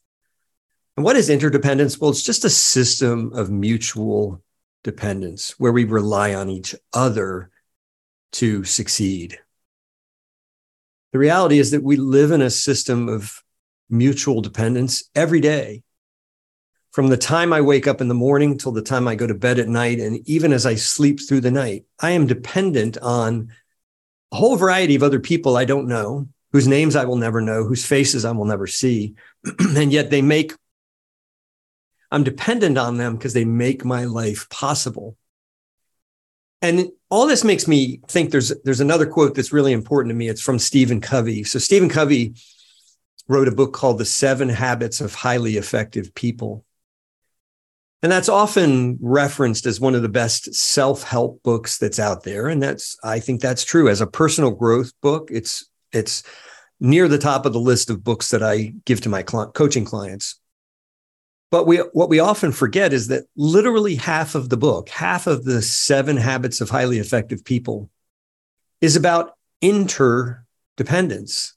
And 0.99 1.07
what 1.07 1.17
is 1.17 1.31
interdependence? 1.31 1.99
Well, 1.99 2.11
it's 2.11 2.23
just 2.23 2.45
a 2.45 2.51
system 2.51 3.33
of 3.33 3.51
mutual 3.51 4.43
dependence 4.83 5.55
where 5.59 5.73
we 5.73 5.85
rely 5.85 6.35
on 6.35 6.49
each 6.49 6.75
other 6.93 7.51
to 8.33 8.65
succeed. 8.65 9.39
The 11.13 11.19
reality 11.19 11.59
is 11.59 11.73
that 11.73 11.83
we 11.83 11.97
live 11.97 12.31
in 12.31 12.41
a 12.41 12.51
system 12.51 13.09
of 13.09 13.43
mutual 13.89 14.41
dependence 14.41 15.11
every 15.15 15.41
day. 15.41 15.83
From 16.93 17.09
the 17.09 17.17
time 17.17 17.53
I 17.53 17.61
wake 17.61 17.87
up 17.87 18.01
in 18.01 18.09
the 18.09 18.15
morning 18.15 18.59
till 18.59 18.73
the 18.73 18.83
time 18.83 19.07
I 19.07 19.15
go 19.15 19.27
to 19.27 19.35
bed 19.35 19.59
at 19.59 19.69
night, 19.69 20.01
and 20.01 20.27
even 20.29 20.53
as 20.53 20.67
I 20.67 20.75
sleep 20.75 21.21
through 21.21 21.41
the 21.41 21.51
night, 21.51 21.85
I 22.01 22.13
am 22.13 22.27
dependent 22.27 22.99
on 22.99 23.53
a 24.33 24.37
whole 24.37 24.57
variety 24.57 24.95
of 24.95 25.03
other 25.03 25.21
people 25.21 25.57
I 25.57 25.65
don't 25.65 25.89
know, 25.89 26.29
whose 26.53 26.67
names 26.67 26.97
I 26.97 27.05
will 27.05 27.17
never 27.17 27.41
know, 27.41 27.65
whose 27.65 27.87
faces 27.87 28.25
I 28.25 28.33
will 28.33 28.45
never 28.45 28.67
see. 28.67 29.15
and 29.77 29.93
yet 29.93 30.11
they 30.11 30.23
make, 30.23 30.53
I'm 32.11 32.25
dependent 32.25 32.77
on 32.79 32.97
them 32.97 33.17
because 33.17 33.35
they 33.35 33.45
make 33.45 33.85
my 33.85 34.05
life 34.05 34.49
possible. 34.51 35.17
And 36.63 36.91
all 37.09 37.27
this 37.27 37.45
makes 37.45 37.67
me 37.67 38.01
think 38.09 38.31
there's 38.31 38.53
there's 38.65 38.81
another 38.81 39.07
quote 39.07 39.35
that's 39.35 39.53
really 39.53 39.73
important 39.73 40.11
to 40.11 40.17
me. 40.17 40.29
It's 40.29 40.43
from 40.43 40.59
Stephen 40.59 41.01
Covey. 41.01 41.45
So 41.45 41.59
Stephen 41.59 41.89
Covey 41.89 42.35
wrote 43.29 43.49
a 43.49 43.55
book 43.55 43.73
called 43.73 43.99
The 43.99 44.05
Seven 44.05 44.49
Habits 44.49 45.01
of 45.01 45.15
Highly 45.15 45.57
Effective 45.57 46.15
People. 46.15 46.65
And 48.03 48.11
that's 48.11 48.29
often 48.29 48.99
referenced 49.01 49.67
as 49.67 49.79
one 49.79 49.95
of 49.95 50.03
the 50.03 50.09
best 50.09 50.55
self-help 50.55 51.43
books 51.43 51.79
that's 51.79 51.99
out 51.99 52.25
there. 52.25 52.49
And 52.49 52.63
that's, 52.63 52.97
I 53.05 53.21
think 53.21 53.41
that's 53.41 53.63
true. 53.63 53.89
As 53.89 54.01
a 54.01 54.07
personal 54.07 54.51
growth 54.51 54.93
book, 55.03 55.29
it's, 55.31 55.67
it's 55.93 56.23
near 56.81 57.09
the 57.09 57.19
top 57.19 57.45
of 57.45 57.53
the 57.53 57.61
list 57.61 57.91
of 57.91 58.03
books 58.03 58.31
that 58.31 58.43
I 58.43 58.73
give 58.87 59.03
to 59.03 59.11
my 59.11 59.23
cl- 59.29 59.53
coaching 59.53 59.85
clients. 59.85 60.41
But 61.51 61.67
we, 61.67 61.79
what 61.79 62.09
we 62.09 62.21
often 62.21 62.53
forget 62.53 62.93
is 62.93 63.09
that 63.09 63.25
literally 63.37 63.97
half 63.97 64.35
of 64.35 64.49
the 64.49 64.57
book, 64.57 64.89
half 64.89 65.27
of 65.27 65.45
the 65.45 65.63
seven 65.63 66.17
habits 66.17 66.61
of 66.61 66.71
highly 66.71 66.99
effective 66.99 67.45
people 67.45 67.91
is 68.81 68.97
about 68.97 69.37
interdependence. 69.61 71.55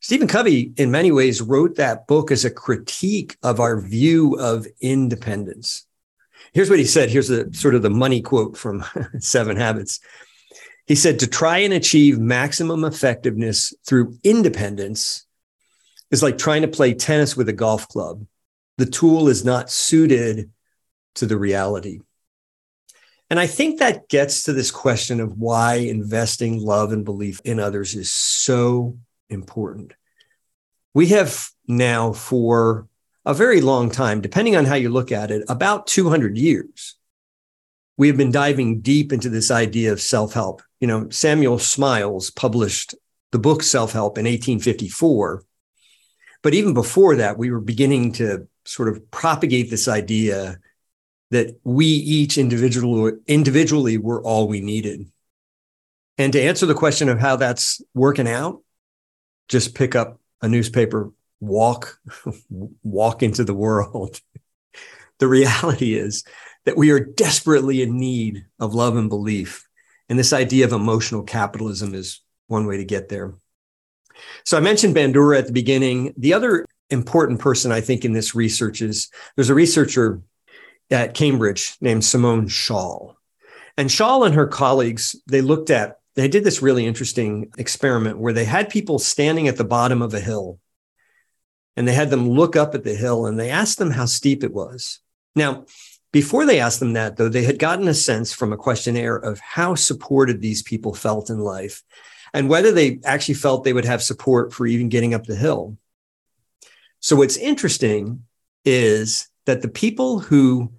Stephen 0.00 0.28
Covey, 0.28 0.72
in 0.76 0.90
many 0.90 1.10
ways, 1.10 1.40
wrote 1.40 1.76
that 1.76 2.06
book 2.06 2.30
as 2.30 2.44
a 2.44 2.50
critique 2.50 3.36
of 3.42 3.58
our 3.58 3.80
view 3.80 4.38
of 4.38 4.66
independence. 4.80 5.86
Here's 6.52 6.70
what 6.70 6.78
he 6.78 6.84
said. 6.84 7.10
Here's 7.10 7.28
the 7.28 7.48
sort 7.52 7.74
of 7.74 7.82
the 7.82 7.90
money 7.90 8.20
quote 8.20 8.56
from 8.56 8.84
Seven 9.18 9.56
Habits. 9.56 10.00
He 10.86 10.94
said, 10.94 11.18
to 11.20 11.26
try 11.26 11.58
and 11.58 11.72
achieve 11.72 12.18
maximum 12.18 12.84
effectiveness 12.84 13.72
through 13.86 14.18
independence, 14.22 15.26
is 16.10 16.22
like 16.22 16.38
trying 16.38 16.62
to 16.62 16.68
play 16.68 16.94
tennis 16.94 17.36
with 17.36 17.48
a 17.48 17.54
golf 17.54 17.88
club. 17.88 18.26
The 18.78 18.86
tool 18.86 19.28
is 19.28 19.44
not 19.44 19.70
suited 19.70 20.50
to 21.16 21.26
the 21.26 21.36
reality. 21.36 22.00
And 23.30 23.40
I 23.40 23.46
think 23.46 23.78
that 23.78 24.08
gets 24.08 24.44
to 24.44 24.52
this 24.52 24.70
question 24.70 25.20
of 25.20 25.38
why 25.38 25.76
investing 25.76 26.60
love 26.60 26.92
and 26.92 27.04
belief 27.04 27.40
in 27.44 27.58
others 27.58 27.94
is 27.94 28.10
so 28.12 28.98
important. 29.28 29.94
We 30.92 31.08
have 31.08 31.48
now, 31.66 32.12
for 32.12 32.86
a 33.24 33.34
very 33.34 33.60
long 33.60 33.90
time, 33.90 34.20
depending 34.20 34.56
on 34.56 34.66
how 34.66 34.74
you 34.74 34.90
look 34.90 35.10
at 35.10 35.30
it, 35.30 35.44
about 35.48 35.86
200 35.86 36.36
years, 36.36 36.96
we 37.96 38.08
have 38.08 38.16
been 38.16 38.32
diving 38.32 38.80
deep 38.80 39.12
into 39.12 39.28
this 39.28 39.50
idea 39.50 39.92
of 39.92 40.00
self 40.00 40.34
help. 40.34 40.62
You 40.80 40.88
know, 40.88 41.08
Samuel 41.10 41.58
Smiles 41.58 42.30
published 42.30 42.94
the 43.32 43.38
book 43.38 43.62
Self 43.62 43.92
Help 43.92 44.18
in 44.18 44.24
1854. 44.24 45.42
But 46.42 46.54
even 46.54 46.74
before 46.74 47.16
that, 47.16 47.38
we 47.38 47.50
were 47.50 47.60
beginning 47.60 48.12
to 48.12 48.46
sort 48.64 48.88
of 48.88 49.10
propagate 49.10 49.70
this 49.70 49.88
idea 49.88 50.58
that 51.30 51.58
we 51.64 51.86
each 51.86 52.38
individual, 52.38 53.12
individually 53.26 53.98
were 53.98 54.22
all 54.22 54.46
we 54.46 54.60
needed. 54.60 55.10
And 56.16 56.32
to 56.32 56.40
answer 56.40 56.66
the 56.66 56.74
question 56.74 57.08
of 57.08 57.18
how 57.18 57.36
that's 57.36 57.82
working 57.92 58.28
out, 58.28 58.62
just 59.48 59.74
pick 59.74 59.94
up 59.94 60.20
a 60.42 60.48
newspaper, 60.48 61.12
walk, 61.40 61.98
walk 62.82 63.22
into 63.22 63.44
the 63.44 63.54
world. 63.54 64.20
the 65.18 65.28
reality 65.28 65.94
is 65.94 66.24
that 66.64 66.76
we 66.76 66.90
are 66.90 67.00
desperately 67.00 67.82
in 67.82 67.98
need 67.98 68.46
of 68.58 68.74
love 68.74 68.96
and 68.96 69.08
belief. 69.08 69.66
And 70.08 70.18
this 70.18 70.32
idea 70.32 70.64
of 70.64 70.72
emotional 70.72 71.22
capitalism 71.22 71.94
is 71.94 72.20
one 72.46 72.66
way 72.66 72.76
to 72.76 72.84
get 72.84 73.08
there. 73.08 73.34
So 74.44 74.56
I 74.56 74.60
mentioned 74.60 74.94
Bandura 74.94 75.38
at 75.38 75.46
the 75.46 75.52
beginning. 75.52 76.14
The 76.16 76.34
other 76.34 76.66
important 76.90 77.40
person 77.40 77.72
I 77.72 77.80
think 77.80 78.04
in 78.04 78.12
this 78.12 78.34
research 78.34 78.82
is 78.82 79.10
there's 79.36 79.50
a 79.50 79.54
researcher 79.54 80.20
at 80.90 81.14
Cambridge 81.14 81.76
named 81.80 82.04
Simone 82.04 82.48
Schnall. 82.48 83.14
And 83.76 83.88
Schnall 83.88 84.26
and 84.26 84.34
her 84.34 84.46
colleagues, 84.46 85.16
they 85.26 85.40
looked 85.40 85.70
at, 85.70 85.98
they 86.14 86.28
did 86.28 86.44
this 86.44 86.62
really 86.62 86.86
interesting 86.86 87.52
experiment 87.58 88.18
where 88.18 88.32
they 88.32 88.44
had 88.44 88.68
people 88.68 88.98
standing 88.98 89.48
at 89.48 89.56
the 89.56 89.64
bottom 89.64 90.02
of 90.02 90.14
a 90.14 90.20
hill 90.20 90.60
and 91.76 91.88
they 91.88 91.94
had 91.94 92.10
them 92.10 92.28
look 92.28 92.54
up 92.54 92.74
at 92.74 92.84
the 92.84 92.94
hill 92.94 93.26
and 93.26 93.38
they 93.38 93.50
asked 93.50 93.78
them 93.78 93.90
how 93.90 94.04
steep 94.04 94.44
it 94.44 94.52
was. 94.52 95.00
Now, 95.34 95.64
before 96.12 96.46
they 96.46 96.60
asked 96.60 96.78
them 96.78 96.92
that, 96.92 97.16
though, 97.16 97.28
they 97.28 97.42
had 97.42 97.58
gotten 97.58 97.88
a 97.88 97.94
sense 97.94 98.32
from 98.32 98.52
a 98.52 98.56
questionnaire 98.56 99.16
of 99.16 99.40
how 99.40 99.74
supported 99.74 100.40
these 100.40 100.62
people 100.62 100.94
felt 100.94 101.28
in 101.28 101.40
life 101.40 101.82
and 102.32 102.48
whether 102.48 102.70
they 102.70 103.00
actually 103.04 103.34
felt 103.34 103.64
they 103.64 103.72
would 103.72 103.84
have 103.84 104.02
support 104.02 104.52
for 104.52 104.66
even 104.66 104.88
getting 104.88 105.14
up 105.14 105.24
the 105.24 105.34
hill. 105.34 105.76
So, 107.04 107.16
what's 107.16 107.36
interesting 107.36 108.24
is 108.64 109.28
that 109.44 109.60
the 109.60 109.68
people 109.68 110.20
who 110.20 110.72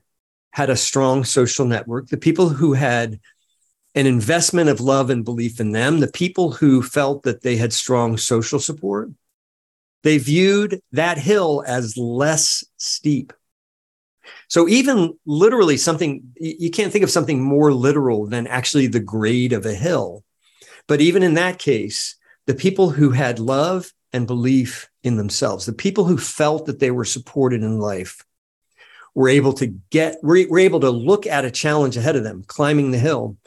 had 0.50 0.72
a 0.72 0.76
strong 0.76 1.24
social 1.24 1.68
network, 1.68 2.08
the 2.08 2.18
people 2.18 2.50
who 2.50 2.74
had 2.74 3.20
an 3.94 4.08
investment 4.08 4.68
of 4.72 4.82
love 4.82 5.12
and 5.12 5.24
belief 5.24 5.60
in 5.60 5.72
them, 5.72 6.00
the 6.00 6.12
people 6.12 6.50
who 6.50 6.82
felt 6.82 7.22
that 7.24 7.44
they 7.44 7.58
had 7.58 7.72
strong 7.72 8.18
social 8.18 8.58
support, 8.58 9.12
they 10.02 10.18
viewed 10.18 10.82
that 10.94 11.20
hill 11.20 11.64
as 11.68 11.96
less 11.96 12.64
steep. 12.78 13.32
So 14.48 14.68
even 14.68 15.20
literally 15.28 15.78
something, 15.78 16.24
you 16.38 16.72
can't 16.72 16.92
think 16.92 17.04
of 17.04 17.12
something 17.12 17.40
more 17.40 17.72
literal 17.72 18.26
than 18.26 18.48
actually 18.48 18.88
the 18.88 19.00
grade 19.00 19.54
of 19.54 19.68
a 19.68 19.76
hill. 19.76 20.24
But 20.88 21.02
even 21.02 21.22
in 21.22 21.36
that 21.36 21.60
case, 21.60 22.16
the 22.48 22.56
people 22.56 22.90
who 22.90 23.12
had 23.12 23.38
love 23.38 23.92
and 24.16 24.28
belief 24.28 24.90
in 25.04 25.18
themselves, 25.18 25.66
the 25.66 25.74
people 25.74 26.06
who 26.06 26.18
felt 26.18 26.66
that 26.66 26.80
they 26.80 26.92
were 26.92 27.06
supported 27.06 27.62
in 27.62 27.80
life, 27.80 28.24
were 29.14 29.30
able 29.30 29.54
to 29.54 29.68
get, 29.92 30.18
were, 30.24 30.44
were 30.50 30.60
able 30.60 30.82
to 30.82 30.90
look 30.90 31.26
at 31.26 31.46
a 31.46 31.52
challenge 31.52 31.96
ahead 31.96 32.16
of 32.16 32.24
them, 32.24 32.44
climbing 32.48 32.92
the 32.92 32.98
hill, 32.98 33.38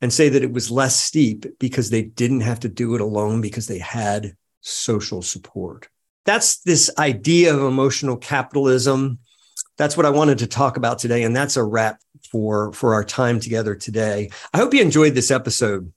and 0.00 0.12
say 0.12 0.28
that 0.28 0.42
it 0.42 0.52
was 0.52 0.70
less 0.70 1.00
steep 1.00 1.44
because 1.58 1.90
they 1.90 2.02
didn't 2.02 2.40
have 2.40 2.60
to 2.60 2.68
do 2.68 2.94
it 2.94 3.00
alone 3.00 3.40
because 3.40 3.66
they 3.66 3.78
had 3.78 4.36
social 4.62 5.20
support. 5.20 5.88
That's 6.24 6.60
this 6.60 6.90
idea 6.98 7.54
of 7.54 7.62
emotional 7.62 8.16
capitalism 8.16 9.18
that's 9.76 9.96
what 9.96 10.06
I 10.06 10.10
wanted 10.10 10.38
to 10.38 10.46
talk 10.46 10.76
about 10.76 10.98
today. 10.98 11.22
And 11.22 11.34
that's 11.34 11.56
a 11.56 11.64
wrap 11.64 12.00
for, 12.30 12.72
for 12.72 12.94
our 12.94 13.04
time 13.04 13.40
together 13.40 13.74
today. 13.74 14.30
I 14.52 14.58
hope 14.58 14.74
you 14.74 14.80
enjoyed 14.80 15.14
this 15.14 15.30
episode. 15.30 15.92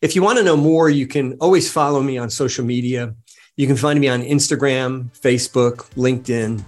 If 0.00 0.14
you 0.14 0.22
want 0.22 0.38
to 0.38 0.44
know 0.44 0.56
more, 0.56 0.88
you 0.88 1.06
can 1.06 1.34
always 1.34 1.70
follow 1.70 2.02
me 2.02 2.18
on 2.18 2.30
social 2.30 2.64
media. 2.64 3.14
You 3.58 3.66
can 3.66 3.76
find 3.76 3.98
me 3.98 4.08
on 4.08 4.22
Instagram, 4.22 5.10
Facebook, 5.18 5.88
LinkedIn. 5.94 6.62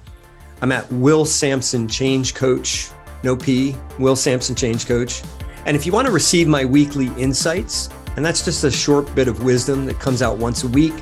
I'm 0.63 0.73
at 0.73 0.91
Will 0.91 1.27
Samson 1.27 1.87
Change 1.87 2.35
Coach, 2.35 2.89
no 3.23 3.37
P, 3.37 3.77
Will 3.99 4.17
Samson 4.17 4.55
Change 4.55 4.87
Coach. 4.87 5.23
And 5.67 5.77
if 5.77 5.85
you 5.85 5.93
want 5.93 6.07
to 6.07 6.13
receive 6.13 6.49
my 6.49 6.65
weekly 6.65 7.09
insights, 7.19 7.91
and 8.17 8.25
that's 8.25 8.43
just 8.43 8.65
a 8.65 8.71
short 8.71 9.15
bit 9.15 9.29
of 9.29 9.45
wisdom 9.45 9.85
that 9.85 10.01
comes 10.01 10.23
out 10.23 10.39
once 10.39 10.65
a 10.65 10.69
week, 10.69 10.95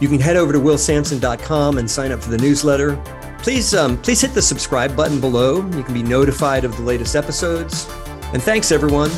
you 0.00 0.08
can 0.08 0.18
head 0.18 0.36
over 0.36 0.54
to 0.54 0.58
willsamson.com 0.58 1.76
and 1.76 1.90
sign 1.90 2.12
up 2.12 2.22
for 2.22 2.30
the 2.30 2.38
newsletter. 2.38 2.96
Please, 3.42 3.74
um, 3.74 4.00
please 4.00 4.22
hit 4.22 4.32
the 4.32 4.40
subscribe 4.40 4.96
button 4.96 5.20
below. 5.20 5.56
You 5.76 5.82
can 5.82 5.92
be 5.92 6.02
notified 6.02 6.64
of 6.64 6.74
the 6.78 6.82
latest 6.82 7.14
episodes. 7.14 7.86
And 8.32 8.42
thanks, 8.42 8.72
everyone. 8.72 9.10